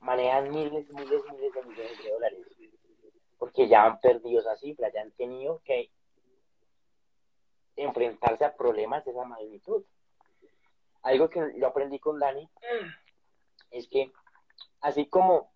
[0.00, 2.46] manejan miles, miles, miles de millones de dólares.
[3.38, 5.90] Porque ya han perdido esa cifra, ya han tenido que
[7.76, 9.84] enfrentarse a problemas de esa magnitud.
[11.02, 12.48] Algo que yo aprendí con Dani
[13.70, 14.12] es que
[14.80, 15.50] así como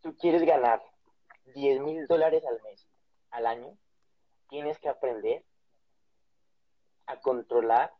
[0.00, 0.82] tú quieres ganar
[1.54, 2.86] 10 mil dólares al mes,
[3.30, 3.76] al año,
[4.48, 5.44] tienes que aprender
[7.06, 7.92] a controlar,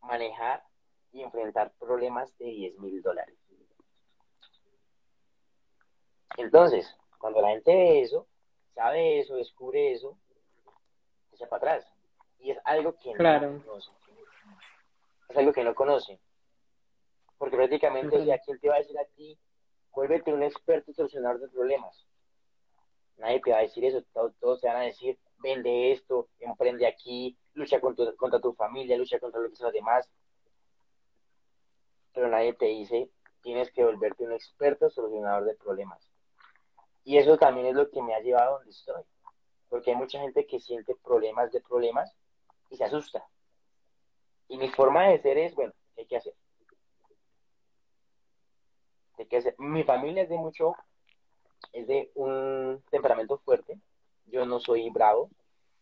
[0.00, 0.64] manejar
[1.12, 3.36] y enfrentar problemas de 10 mil dólares.
[6.36, 8.26] Entonces, cuando la gente ve eso,
[8.74, 10.16] sabe eso, descubre eso,
[11.36, 11.92] se para atrás
[12.40, 13.90] y es algo que no conoce.
[15.28, 16.18] Es algo que no conoce.
[17.38, 19.38] Porque prácticamente, o sea, ¿quién te va a decir a ti,
[19.92, 22.06] vuélvete un experto solucionador de problemas?
[23.16, 27.36] Nadie te va a decir eso, todos, te van a decir, vende esto, emprende aquí,
[27.54, 30.08] lucha contra, contra tu familia, lucha contra lo que son los demás.
[32.12, 33.10] Pero nadie te dice,
[33.42, 36.10] tienes que volverte un experto solucionador de problemas.
[37.04, 39.02] Y eso también es lo que me ha llevado a donde estoy.
[39.68, 42.12] Porque hay mucha gente que siente problemas de problemas
[42.68, 43.24] y se asusta.
[44.48, 46.34] Y mi forma de ser es, bueno, ¿qué hay que hacer?
[49.16, 49.54] ¿Qué hay que hacer?
[49.58, 50.74] Mi familia es de mucho,
[51.72, 53.78] es de un temperamento fuerte.
[54.30, 55.30] Yo no soy bravo,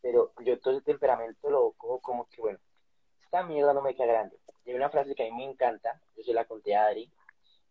[0.00, 2.58] pero yo todo ese temperamento lo cojo como que, bueno,
[3.22, 4.38] esta mierda no me queda grande.
[4.64, 7.10] Y hay una frase que a mí me encanta, yo se la conté a Adri,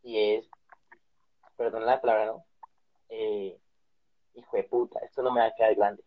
[0.04, 0.50] y es,
[1.56, 2.46] perdón la palabra, ¿no?
[3.10, 3.58] Eh,
[4.36, 6.04] hijo de puta, esto no me va a quedar grande.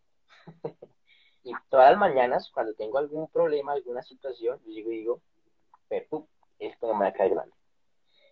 [1.42, 5.20] Y todas las mañanas, cuando tengo algún problema, alguna situación, yo digo, digo,
[5.88, 7.54] esto no me va a caer grande.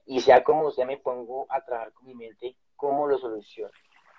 [0.04, 3.72] Y sea como sea, me pongo a trabajar con mi mente cómo lo soluciono,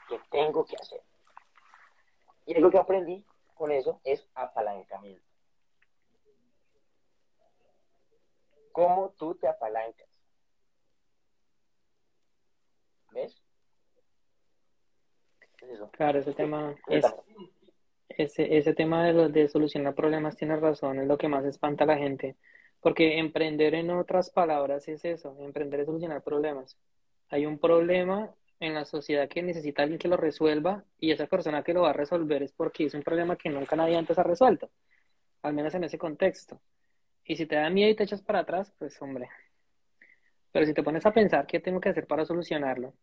[0.07, 1.01] qué tengo que hacer.
[2.50, 3.24] Y algo que aprendí
[3.54, 5.22] con eso es apalancamiento.
[8.72, 10.10] ¿Cómo tú te apalancas?
[13.12, 13.39] ¿Ves?
[15.91, 17.06] Claro, ese tema es,
[18.10, 21.84] ese, ese tema de, lo, de solucionar problemas tiene razón, es lo que más espanta
[21.84, 22.36] a la gente.
[22.80, 26.80] Porque emprender, en otras palabras, es eso, emprender es solucionar problemas.
[27.30, 31.64] Hay un problema en la sociedad que necesita alguien que lo resuelva y esa persona
[31.64, 34.24] que lo va a resolver es porque es un problema que nunca nadie antes ha
[34.24, 34.70] resuelto,
[35.41, 36.60] al menos en ese contexto.
[37.24, 39.30] Y si te da miedo y te echas para atrás, pues hombre.
[40.51, 42.93] Pero si te pones a pensar qué tengo que hacer para solucionarlo.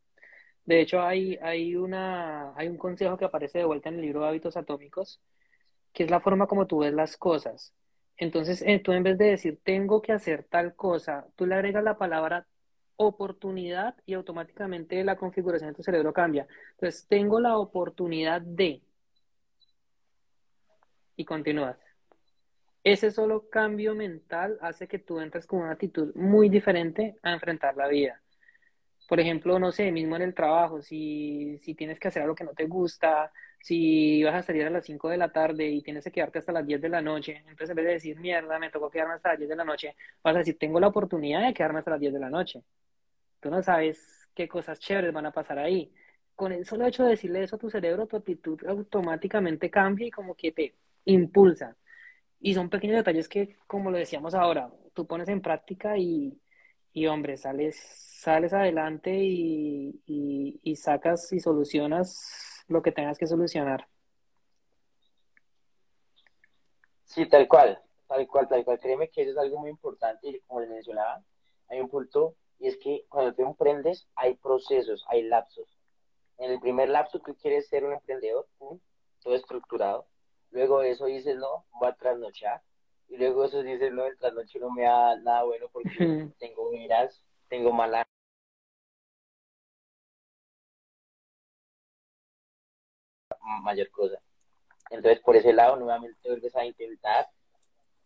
[0.65, 4.23] De hecho, hay, hay, una, hay un consejo que aparece de vuelta en el libro
[4.23, 5.21] de Hábitos Atómicos,
[5.93, 7.73] que es la forma como tú ves las cosas.
[8.17, 11.85] Entonces, eh, tú en vez de decir tengo que hacer tal cosa, tú le agregas
[11.85, 12.47] la palabra
[12.97, 16.47] oportunidad y automáticamente la configuración de tu cerebro cambia.
[16.73, 18.83] Entonces, tengo la oportunidad de...
[21.17, 21.79] Y continúas.
[22.85, 27.77] Ese solo cambio mental hace que tú entres con una actitud muy diferente a enfrentar
[27.77, 28.23] la vida.
[29.09, 32.45] Por ejemplo, no sé, mismo en el trabajo, si, si tienes que hacer algo que
[32.45, 36.05] no te gusta, si vas a salir a las 5 de la tarde y tienes
[36.05, 38.71] que quedarte hasta las 10 de la noche, entonces en vez de decir, mierda, me
[38.71, 41.55] tocó quedarme hasta las 10 de la noche, vas a decir, tengo la oportunidad de
[41.55, 42.63] quedarme hasta las 10 de la noche.
[43.41, 45.93] Tú no sabes qué cosas chéveres van a pasar ahí.
[46.35, 50.11] Con el solo hecho de decirle eso a tu cerebro, tu actitud automáticamente cambia y
[50.11, 50.75] como que te
[51.07, 51.77] impulsa.
[52.41, 56.39] Y son pequeños detalles que, como lo decíamos ahora, tú pones en práctica y,
[56.93, 57.77] y hombre, sales,
[58.21, 63.89] sales adelante y, y, y sacas y solucionas lo que tengas que solucionar.
[67.05, 68.81] Sí, tal cual, tal cual, tal cual.
[68.81, 71.23] Créeme que eso es algo muy importante y como les mencionaba,
[71.69, 75.79] hay un punto y es que cuando tú emprendes hay procesos, hay lapsos.
[76.39, 80.07] En el primer lapso tú quieres ser un emprendedor, todo estructurado.
[80.51, 82.63] Luego eso dices, no, voy a trasnochar.
[83.09, 87.23] Y luego eso dices, no, el trasnoche no me da nada bueno porque tengo miras,
[87.49, 88.06] tengo mala
[93.63, 94.21] mayor cosa.
[94.91, 97.29] Entonces, por ese lado, nuevamente vuelves a intentar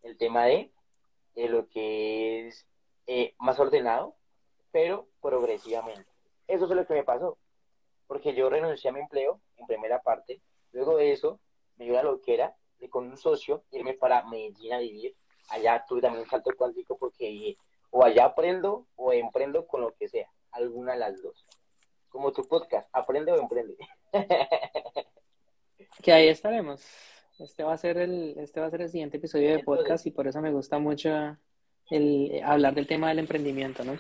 [0.03, 0.73] el tema de,
[1.35, 2.67] de lo que es
[3.07, 4.17] eh, más ordenado,
[4.71, 6.09] pero progresivamente.
[6.47, 7.39] Eso es lo que me pasó,
[8.07, 10.41] porque yo renuncié a mi empleo en primera parte,
[10.73, 11.41] luego de eso
[11.77, 15.15] me dio la loquera de con un socio irme para Medellín a vivir,
[15.49, 17.57] allá tuve también un salto cuántico porque
[17.91, 21.47] o allá aprendo o emprendo con lo que sea, alguna de las dos.
[22.09, 23.77] Como tu podcast, aprende o emprende.
[26.03, 26.83] que ahí estaremos.
[27.39, 30.11] Este va a ser el, este va a ser el siguiente episodio de podcast y
[30.11, 31.11] por eso me gusta mucho
[31.91, 33.99] el hablar del tema del emprendimiento, ¿no?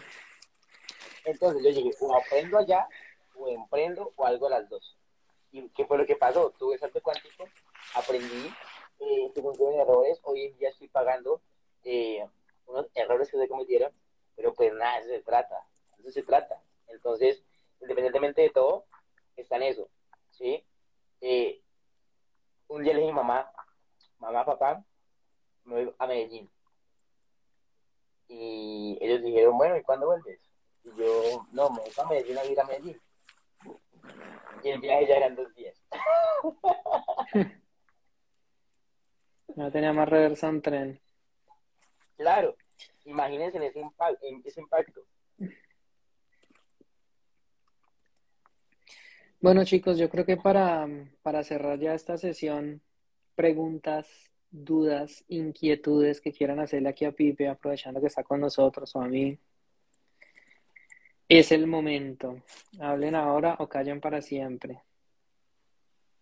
[1.24, 2.88] Entonces yo dije, o aprendo allá,
[3.34, 4.96] o emprendo, o algo a las dos.
[5.52, 6.52] ¿Y qué fue lo que pasó?
[6.58, 7.44] Tuve salto cuántico,
[7.94, 8.52] aprendí,
[9.00, 11.40] eh, tuve errores, hoy en día estoy pagando
[11.84, 12.24] eh,
[12.66, 13.92] unos errores que se cometieron,
[14.36, 15.66] pero pues nada, eso se trata,
[15.98, 16.62] eso se trata.
[16.88, 17.42] Entonces,
[17.80, 18.84] independientemente de todo,
[19.36, 19.88] está en eso,
[20.30, 20.62] ¿sí?
[21.20, 21.60] Eh,
[22.70, 23.50] un día le dije, mamá,
[24.18, 24.84] mamá, papá,
[25.64, 26.48] me voy a Medellín.
[28.28, 30.40] Y ellos dijeron, bueno, ¿y cuándo vuelves?
[30.84, 33.00] Y yo, no, me voy a Medellín a ir a Medellín.
[34.62, 35.76] Y el viaje ya eran dos días.
[39.56, 41.00] No tenía más reversa un tren.
[42.16, 42.56] Claro,
[43.04, 45.02] imagínense en ese, impacto, en ese impacto.
[49.42, 50.86] Bueno, chicos, yo creo que para,
[51.22, 52.82] para cerrar ya esta sesión,
[53.34, 59.00] preguntas, dudas, inquietudes que quieran hacerle aquí a Pipe, aprovechando que está con nosotros o
[59.00, 59.38] a mí.
[61.26, 62.42] Es el momento.
[62.78, 64.82] Hablen ahora o callen para siempre.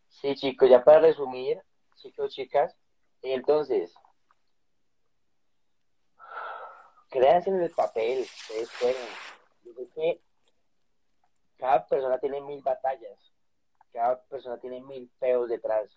[0.09, 1.61] Sí, chicos, ya para resumir,
[1.97, 2.77] chicos, chicas,
[3.21, 3.93] entonces,
[7.11, 8.97] créanse en el papel, ustedes pueden.
[9.65, 10.28] Yo creo que
[11.59, 13.19] cada persona tiene mil batallas,
[13.93, 15.91] cada persona tiene mil peos detrás,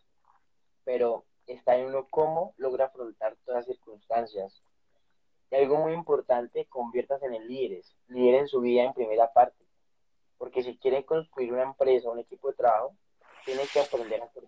[0.83, 4.63] pero está en uno cómo logra afrontar todas las circunstancias.
[5.51, 9.65] Y algo muy importante, conviértanse en líderes, lideren su vida en primera parte,
[10.37, 12.95] porque si quieren construir una empresa, un equipo de trabajo,
[13.45, 14.43] tienen que aprender a ser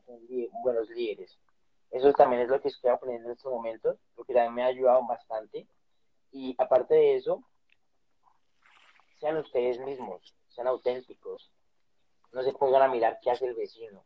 [0.64, 1.38] buenos líderes.
[1.92, 5.06] Eso también es lo que estoy aprendiendo en estos momentos, porque también me ha ayudado
[5.06, 5.68] bastante.
[6.32, 7.44] Y aparte de eso,
[9.20, 11.52] sean ustedes mismos, sean auténticos.
[12.32, 14.04] No se pongan a mirar qué hace el vecino.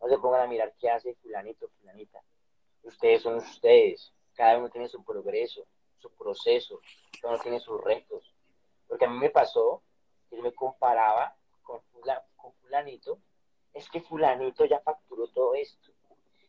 [0.00, 2.22] No se pongan a mirar qué hace fulanito, fulanita.
[2.82, 4.12] Ustedes son ustedes.
[4.34, 5.66] Cada uno tiene su progreso,
[5.98, 6.80] su proceso.
[7.20, 8.34] Cada uno tiene sus retos.
[8.86, 9.82] Porque a mí me pasó
[10.28, 11.80] que yo me comparaba con,
[12.60, 13.18] fulanito.
[13.74, 15.90] Es que fulanito ya facturó todo esto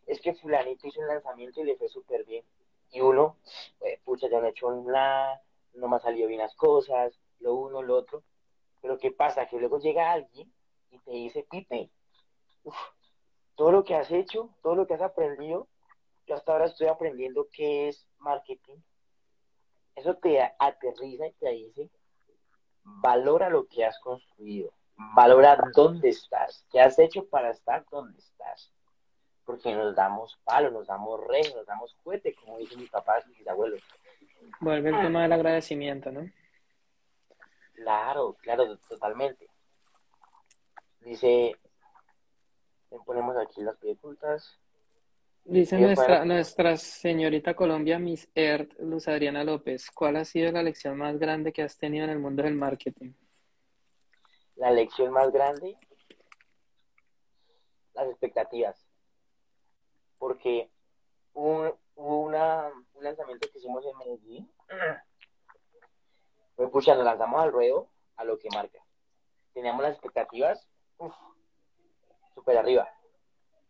[0.08, 2.44] es que fulanito hizo un lanzamiento y le fue súper bien.
[2.92, 3.38] Y uno,
[3.78, 5.42] pues, pucha, ya no he hecho nada,
[5.74, 8.24] no me ha salido bien las cosas, lo uno, lo otro.
[8.88, 9.46] Pero ¿qué pasa?
[9.48, 10.50] Que luego llega alguien
[10.92, 11.92] y te dice, Pipe,
[13.56, 15.68] todo lo que has hecho, todo lo que has aprendido,
[16.26, 18.78] yo hasta ahora estoy aprendiendo qué es marketing.
[19.94, 21.90] Eso te aterriza y te dice,
[22.86, 28.72] valora lo que has construido, valora dónde estás, qué has hecho para estar donde estás.
[29.44, 33.38] Porque nos damos palo, nos damos rey, nos damos cohete, como dicen mis papás y
[33.38, 33.82] mis abuelos.
[34.62, 36.22] Vuelve el tema del agradecimiento, ¿no?
[37.78, 39.48] Claro, claro, totalmente.
[41.02, 41.56] Dice,
[43.06, 44.60] ponemos aquí las preguntas.
[45.46, 50.98] Dice nuestra, nuestra señorita Colombia, Miss Earth, Luz Adriana López, ¿cuál ha sido la lección
[50.98, 53.14] más grande que has tenido en el mundo del marketing?
[54.56, 55.78] La lección más grande,
[57.94, 58.88] las expectativas.
[60.18, 60.72] Porque
[61.34, 64.52] hubo, una, un lanzamiento que hicimos en Medellín,
[66.58, 67.88] pues pucha, nos lanzamos al ruedo
[68.18, 68.80] a lo que marca.
[69.54, 70.68] Teníamos las expectativas
[72.36, 72.92] súper arriba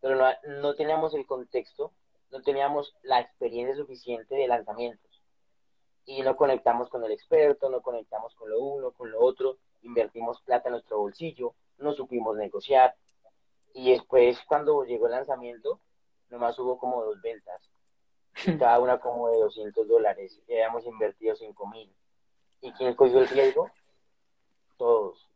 [0.02, 0.26] pero no,
[0.62, 1.92] no teníamos el contexto,
[2.32, 5.22] no teníamos la experiencia suficiente de lanzamientos.
[6.06, 10.42] Y no conectamos con el experto, no conectamos con lo uno, con lo otro, invertimos
[10.42, 12.96] plata en nuestro bolsillo, no supimos negociar.
[13.74, 15.80] Y después, cuando llegó el lanzamiento,
[16.30, 17.62] nomás hubo como dos ventas,
[18.60, 21.94] cada una como de 200 dólares, y habíamos invertido 5 mil.
[22.62, 23.72] ¿Y quién cogió el riesgo?
[24.78, 25.30] Todos.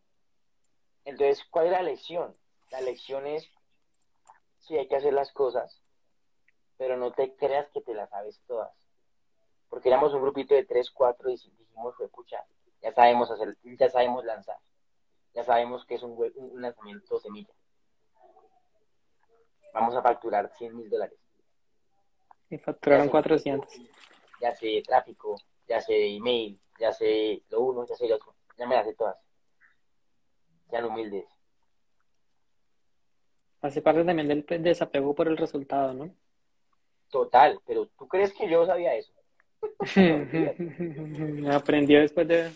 [1.06, 2.36] Entonces, ¿cuál es la lección?
[2.72, 3.50] La lección es
[4.60, 5.82] sí hay que hacer las cosas,
[6.78, 8.72] pero no te creas que te las sabes todas.
[9.70, 12.46] Porque éramos un grupito de tres, cuatro y dijimos, fue pucha,
[12.82, 14.58] ya sabemos hacer, ya sabemos lanzar,
[15.34, 17.54] ya sabemos que es un, un lanzamiento semilla.
[19.74, 21.18] Vamos a facturar 100 mil dólares.
[22.50, 23.74] Y facturaron 400.
[24.42, 25.36] Ya sé tráfico,
[25.72, 28.94] ya sé email, ya sé lo uno, ya sé lo otro, ya me las sé
[28.94, 29.16] todas.
[30.70, 31.26] Sean humildes.
[33.62, 36.14] Hace parte también del desapego por el resultado, ¿no?
[37.10, 39.14] Total, pero ¿tú crees que yo sabía eso?
[41.54, 42.52] Aprendió después de,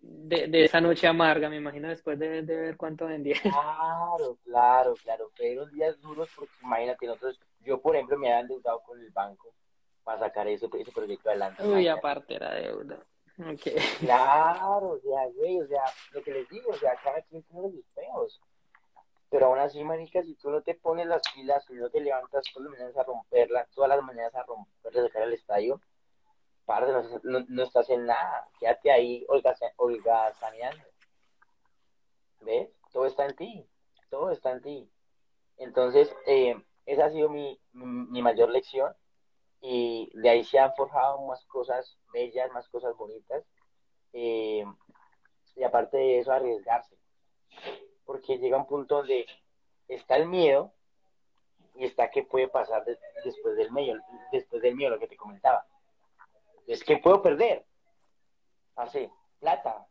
[0.00, 3.36] de, esa noche amarga, me imagino, después de, ver cuánto vendía.
[3.42, 5.30] Claro, claro, claro.
[5.36, 9.52] Fueron días duros porque imagínate, nosotros, yo por ejemplo me había endeudado con el banco
[10.08, 11.62] para sacar ese, ese proyecto adelante.
[11.62, 12.98] Uy, aparte era deuda.
[13.38, 13.76] Okay.
[14.00, 15.82] Claro, o sea, güey, o sea,
[16.12, 18.40] lo que les digo, o sea, cada quien tiene sus feos.
[19.28, 22.42] Pero aún así, marica, si tú no te pones las pilas, si no te levantas
[22.54, 25.78] todas las mañanas a romperla, todas las mañanas a romperla, de cara al estadio,
[26.64, 26.90] parte,
[27.24, 28.48] no, no, estás en nada.
[28.58, 30.84] Quédate ahí, Olga, Olga saneando.
[32.40, 32.70] ¿Ves?
[32.94, 33.68] Todo está en ti.
[34.08, 34.90] Todo está en ti.
[35.58, 36.56] Entonces, eh,
[36.86, 38.94] esa ha sido mi, mi, mayor lección.
[39.60, 43.44] Y de ahí se han forjado más cosas bellas, más cosas bonitas.
[44.12, 44.64] Eh,
[45.56, 46.98] y aparte de eso, arriesgarse
[48.08, 49.26] porque llega un punto donde
[49.86, 50.72] está el miedo
[51.74, 52.82] y está qué puede pasar
[53.22, 54.00] después del miedo,
[54.32, 55.66] después del miedo, lo que te comentaba.
[56.66, 57.66] Es que puedo perder.
[58.76, 59.86] Así, plata,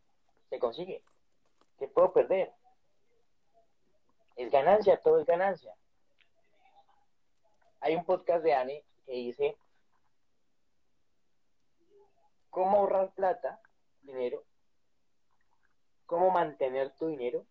[0.49, 1.03] se consigue.
[1.77, 2.51] ¿Qué puedo perder?
[4.35, 5.75] Es ganancia, todo es ganancia.
[7.81, 9.57] Hay un podcast de Anne que dice
[12.49, 13.59] cómo ahorrar plata,
[14.01, 14.43] dinero,
[16.05, 17.45] cómo mantener tu dinero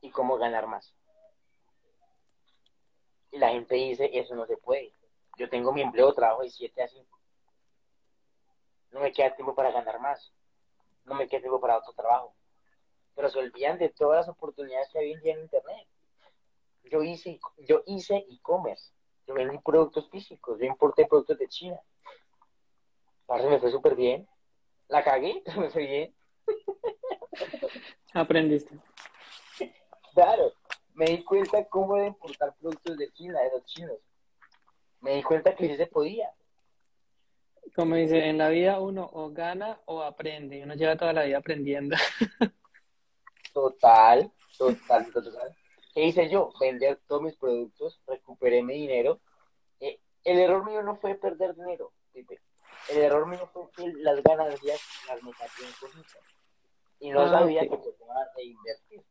[0.00, 0.94] y cómo ganar más.
[3.30, 4.94] Y la gente dice, eso no se puede.
[5.38, 7.18] Yo tengo mi empleo, trabajo de 7 a 5.
[8.92, 10.32] No me queda tiempo para ganar más.
[11.04, 12.34] No me queda tiempo para otro trabajo.
[13.14, 15.88] Pero se olvidan de todas las oportunidades que hay hoy en en Internet.
[16.84, 18.92] Yo hice yo hice e-commerce.
[19.26, 20.58] Yo vendí productos físicos.
[20.58, 21.80] Yo importé productos de China.
[23.26, 24.28] Parece me fue súper bien.
[24.88, 26.14] La cagué, me fue bien.
[28.14, 28.76] Aprendiste.
[30.14, 30.52] Claro,
[30.94, 33.98] me di cuenta cómo de importar productos de China, de los chinos.
[35.00, 36.30] Me di cuenta que sí se podía.
[37.74, 40.62] Como dice, en la vida uno o gana o aprende.
[40.62, 41.96] Uno lleva toda la vida aprendiendo.
[43.52, 45.56] Total, total, total.
[45.92, 46.52] ¿Qué hice yo?
[46.58, 49.20] Vender todos mis productos, recuperé mi dinero.
[49.78, 54.80] Eh, el error mío no fue perder dinero, El error mío fue que las ganancias
[55.08, 56.22] las metí en cositas.
[56.98, 59.02] Y no ah, sabía que podía reinvertir.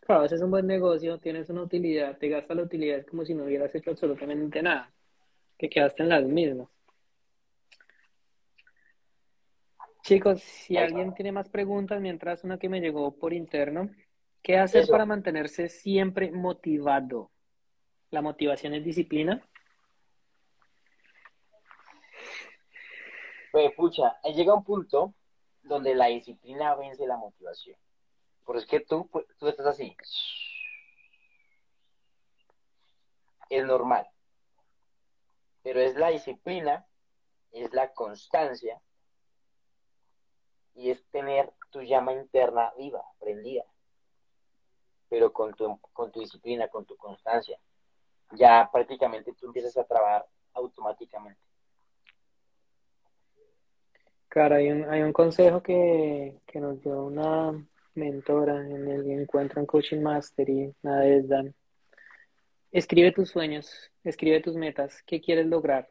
[0.00, 3.44] Claro, haces un buen negocio, tienes una utilidad, te gastas la utilidad como si no
[3.44, 4.92] hubieras hecho absolutamente nada,
[5.56, 6.68] que quedaste en las mismas.
[10.02, 13.90] Chicos, si alguien tiene más preguntas, mientras una que me llegó por interno,
[14.42, 17.30] ¿qué hacer para mantenerse siempre motivado?
[18.10, 19.46] ¿La motivación es disciplina?
[23.52, 25.14] Pues, pucha, llega un punto
[25.62, 27.76] donde la disciplina vence la motivación.
[28.46, 29.96] Pero es que tú, pues, tú estás así.
[33.48, 34.08] Es normal.
[35.62, 36.86] Pero es la disciplina,
[37.52, 38.80] es la constancia
[40.74, 43.64] y es tener tu llama interna viva, prendida,
[45.10, 47.58] pero con tu, con tu disciplina, con tu constancia.
[48.32, 51.40] Ya prácticamente tú empiezas a trabajar automáticamente.
[54.28, 57.52] Claro, hay un, hay un consejo que, que nos dio una
[57.94, 61.52] mentora en el encuentro en Coaching Mastery, una vez Dan.
[62.70, 65.90] Escribe tus sueños, escribe tus metas, qué quieres lograr,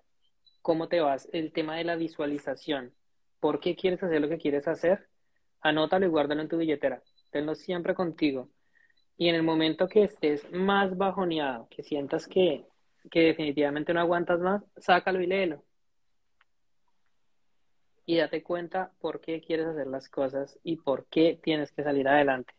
[0.62, 2.94] cómo te vas, el tema de la visualización,
[3.42, 5.10] por qué quieres hacer lo que quieres hacer,
[5.60, 8.48] anótalo y guárdalo en tu billetera, tenlo siempre contigo.
[9.20, 12.64] Y en el momento que estés más bajoneado, que sientas que,
[13.12, 15.62] que definitivamente no aguantas más, sácalo y léelo.
[18.06, 22.08] Y date cuenta por qué quieres hacer las cosas y por qué tienes que salir
[22.08, 22.54] adelante.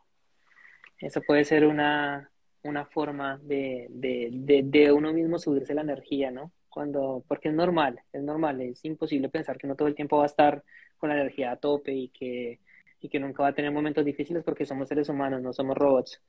[0.98, 2.30] Eso puede ser una,
[2.62, 6.52] una forma de, de, de, de, uno mismo subirse la energía, ¿no?
[6.68, 10.24] Cuando, porque es normal, es normal, es imposible pensar que uno todo el tiempo va
[10.24, 10.62] a estar
[10.98, 12.60] con la energía a tope y que,
[13.00, 16.20] y que nunca va a tener momentos difíciles porque somos seres humanos, no somos robots.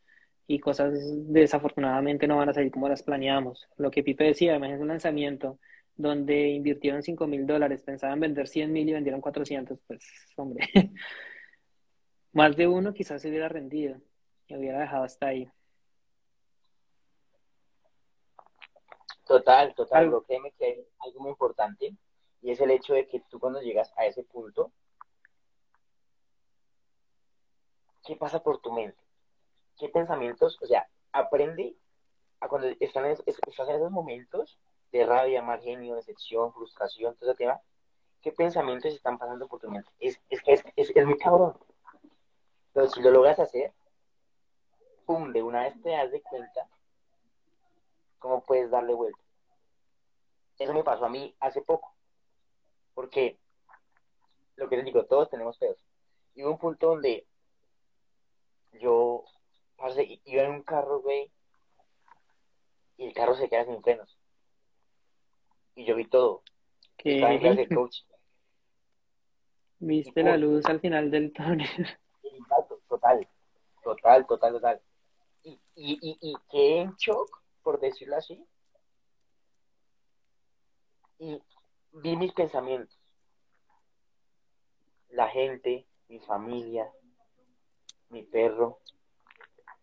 [0.47, 0.93] Y cosas
[1.27, 3.69] desafortunadamente no van a salir como las planeamos.
[3.77, 5.59] Lo que Pipe decía, imagínate un lanzamiento
[5.95, 10.03] donde invirtieron 5 mil dólares, pensaban vender 100 mil y vendieron 400, pues
[10.35, 10.67] hombre,
[12.33, 13.97] más de uno quizás se hubiera rendido
[14.47, 15.49] y hubiera dejado hasta ahí.
[19.25, 21.95] Total, total, lo créeme que hay algo muy importante
[22.41, 24.71] y es el hecho de que tú cuando llegas a ese punto,
[28.03, 29.00] ¿qué pasa por tu mente?
[29.81, 30.59] ¿Qué pensamientos?
[30.61, 31.75] O sea, aprende
[32.39, 34.59] a cuando están estás en esos momentos
[34.91, 37.59] de rabia, mal genio, decepción, frustración, todo ese tema,
[38.21, 39.89] ¿qué pensamientos están pasando por tu mente?
[39.99, 40.39] Es, es,
[40.75, 41.57] es, es muy cabrón.
[42.73, 43.73] Pero si lo logras hacer,
[45.07, 46.69] pum, de una vez te das de cuenta
[48.19, 49.23] cómo puedes darle vuelta.
[50.59, 51.91] Eso me pasó a mí hace poco.
[52.93, 53.39] Porque,
[54.57, 55.83] lo que les digo, todos tenemos pedos.
[56.35, 57.25] Y hubo un punto donde
[58.73, 59.25] yo
[59.81, 61.31] parce, iba en un carro, güey,
[62.97, 64.17] y el carro se queda sin frenos.
[65.75, 66.43] Y yo vi todo.
[66.97, 67.15] ¿Qué?
[67.15, 67.97] Estaba en clase de coach.
[69.79, 71.67] Viste la luz al final del túnel.
[72.87, 73.27] Total,
[73.83, 74.81] total, total, total.
[75.43, 78.45] Y, y, y, y quedé en shock, por decirlo así.
[81.17, 81.41] Y
[81.93, 82.99] vi mis pensamientos.
[85.09, 86.91] La gente, mi familia,
[88.09, 88.79] mi perro.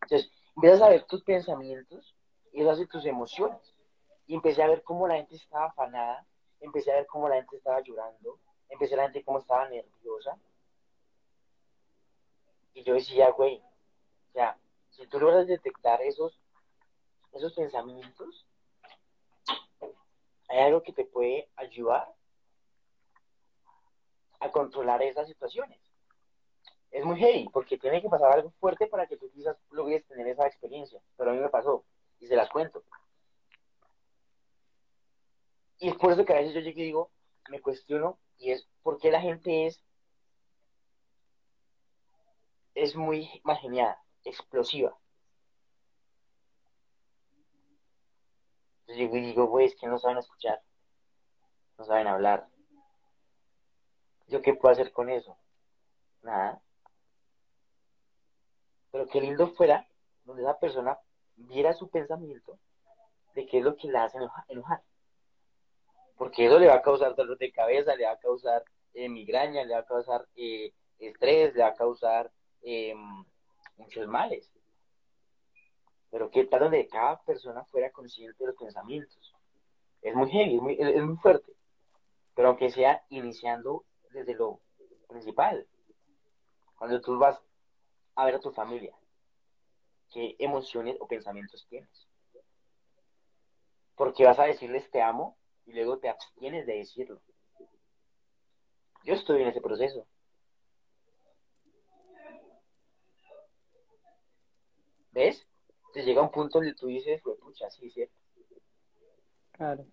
[0.08, 2.14] Entonces, empiezas a ver tus pensamientos
[2.52, 3.60] y eso hace tus emociones.
[4.26, 6.26] Y empecé a ver cómo la gente estaba afanada,
[6.60, 8.38] empecé a ver cómo la gente estaba llorando,
[8.70, 10.38] empecé a ver la gente cómo estaba nerviosa.
[12.72, 14.58] Y yo decía, güey, o sea,
[14.90, 16.40] si tú logras detectar esos,
[17.32, 18.46] esos pensamientos,
[20.48, 22.14] hay algo que te puede ayudar
[24.40, 25.78] a controlar esas situaciones.
[26.90, 30.26] Es muy heavy, porque tiene que pasar algo fuerte para que tú quizás logres tener
[30.26, 31.00] esa experiencia.
[31.16, 31.84] Pero a mí me pasó,
[32.20, 32.82] y se las cuento.
[35.78, 37.10] Y es por eso que a veces yo llego y digo,
[37.50, 39.82] me cuestiono, y es por qué la gente es,
[42.74, 44.96] es muy imaginada, explosiva.
[48.80, 50.62] Entonces llego y digo, güey, es que no saben escuchar,
[51.76, 52.48] no saben hablar.
[54.28, 55.36] ¿Yo qué puedo hacer con eso?
[56.22, 56.62] Nada.
[58.90, 59.86] Pero qué lindo fuera
[60.24, 60.98] donde esa persona
[61.36, 62.58] viera su pensamiento
[63.34, 64.18] de qué es lo que la hace
[64.48, 64.82] enojar.
[66.16, 68.64] Porque eso le va a causar dolor de cabeza, le va a causar
[68.94, 72.30] eh, migraña, le va a causar eh, estrés, le va a causar
[72.62, 72.94] eh,
[73.76, 74.50] muchos males.
[76.10, 79.34] Pero qué tal donde cada persona fuera consciente de los pensamientos.
[80.02, 81.52] Es muy heavy, es muy, es muy fuerte.
[82.34, 84.60] Pero aunque sea iniciando desde lo
[85.08, 85.66] principal.
[86.76, 87.40] Cuando tú vas
[88.18, 88.92] a ver a tu familia,
[90.12, 92.08] qué emociones o pensamientos tienes.
[93.94, 97.22] Porque vas a decirles te amo y luego te abstienes de decirlo.
[99.04, 100.04] Yo estoy en ese proceso.
[105.12, 105.46] ¿Ves?
[105.92, 108.16] Te llega un punto donde tú dices, pucha, sí, cierto.
[109.52, 109.86] Claro.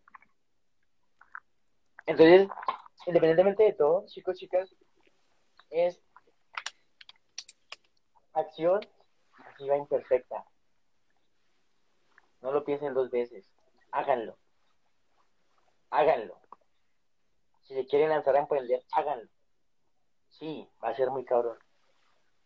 [2.08, 2.50] Entonces,
[3.06, 4.76] independientemente de todo, chicos, chicas,
[5.70, 6.02] es
[8.40, 8.82] acción
[9.38, 10.46] masiva imperfecta.
[12.42, 13.50] No lo piensen dos veces.
[13.92, 14.38] Háganlo.
[15.90, 16.40] Háganlo.
[17.64, 19.30] Si se quieren lanzar a emprender, háganlo.
[20.30, 21.58] Sí, va a ser muy cabrón.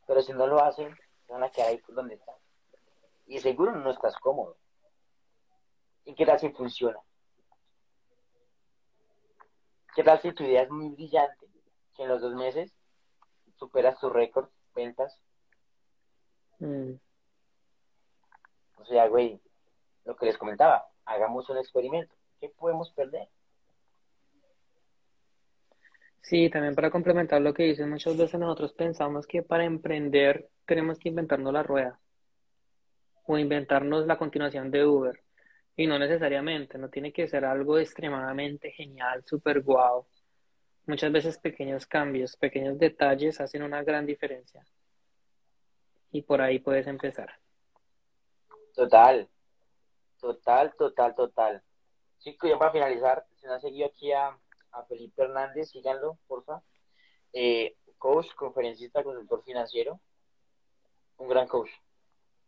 [0.08, 2.36] Pero si no lo hacen, van a quedar ahí donde están.
[3.26, 4.58] Y seguro no estás cómodo.
[6.06, 7.00] ¿Y qué tal si funciona?
[9.96, 11.48] ¿Qué tal si tu idea es muy brillante?
[11.96, 12.74] Que en los dos meses
[13.58, 15.20] superas tu récord, ventas.
[16.60, 16.94] Mm.
[18.78, 19.40] O sea, güey,
[20.06, 22.14] lo que les comentaba, hagamos un experimento.
[22.40, 23.28] ¿Qué podemos perder?
[26.22, 31.00] Sí, también para complementar lo que dicen, muchas veces nosotros pensamos que para emprender tenemos
[31.00, 32.00] que inventarnos la rueda
[33.26, 35.24] o inventarnos la continuación de Uber.
[35.76, 40.06] Y no necesariamente, no tiene que ser algo extremadamente genial, súper guau.
[40.86, 44.66] Muchas veces pequeños cambios, pequeños detalles hacen una gran diferencia.
[46.12, 47.40] Y por ahí puedes empezar.
[48.74, 49.30] Total,
[50.20, 51.64] total, total, total.
[52.20, 54.38] Chicos, ya para finalizar, si no han seguido aquí a,
[54.88, 56.62] Felipe Hernández, síganlo, porfa.
[57.34, 60.00] Eh, coach, conferencista, consultor financiero.
[61.18, 61.70] Un gran coach.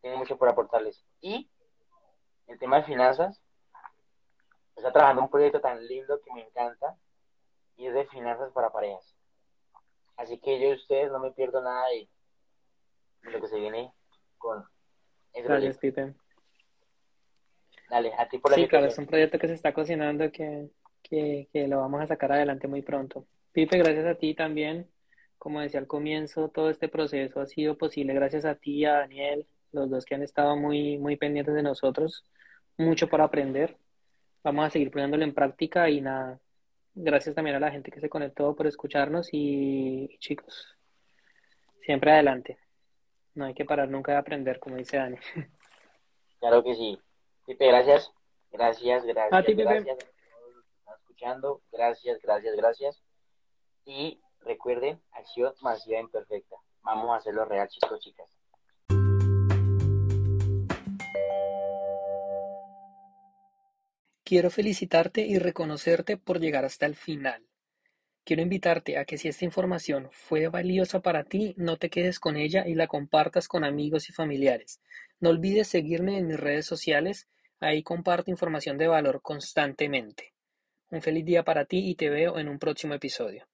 [0.02, 1.04] Tiene mucho por aportarles.
[1.20, 1.50] Y
[2.48, 3.42] el tema de finanzas,
[4.76, 6.98] está trabajando un proyecto tan lindo que me encanta
[7.78, 9.16] y es de finanzas para parejas.
[10.18, 12.10] Así que yo y ustedes no me pierdo nada de
[13.24, 13.94] lo que se viene
[14.38, 14.64] con
[15.34, 16.02] ese Gracias, proyecto.
[16.02, 16.22] Pipe.
[17.90, 20.70] Dale, a ti por la Sí, claro, es un proyecto que se está cocinando que,
[21.04, 23.26] que, que lo vamos a sacar adelante muy pronto.
[23.52, 24.90] Pipe, gracias a ti también.
[25.38, 29.46] Como decía al comienzo, todo este proceso ha sido posible gracias a ti a Daniel,
[29.72, 32.26] los dos que han estado muy, muy pendientes de nosotros.
[32.78, 33.78] Mucho por aprender.
[34.44, 36.40] Vamos a seguir poniéndolo en práctica y nada.
[36.94, 40.78] Gracias también a la gente que se conectó por escucharnos y, chicos,
[41.82, 42.58] siempre adelante.
[43.34, 45.18] No hay que parar nunca de aprender, como dice Dani.
[46.40, 47.00] Claro que sí.
[47.46, 48.12] Pipe, gracias.
[48.52, 49.64] Gracias, gracias, A ti, Pipe.
[49.64, 51.62] gracias a todos los que están escuchando.
[51.72, 53.04] Gracias, gracias, gracias.
[53.86, 56.56] Y recuerden, acción masiva imperfecta.
[56.82, 58.28] Vamos a hacerlo real, chicos, chicas.
[64.24, 67.46] Quiero felicitarte y reconocerte por llegar hasta el final.
[68.24, 72.38] Quiero invitarte a que si esta información fue valiosa para ti, no te quedes con
[72.38, 74.80] ella y la compartas con amigos y familiares.
[75.20, 77.28] No olvides seguirme en mis redes sociales,
[77.60, 80.34] ahí comparto información de valor constantemente.
[80.92, 83.48] Un feliz día para ti y te veo en un próximo episodio.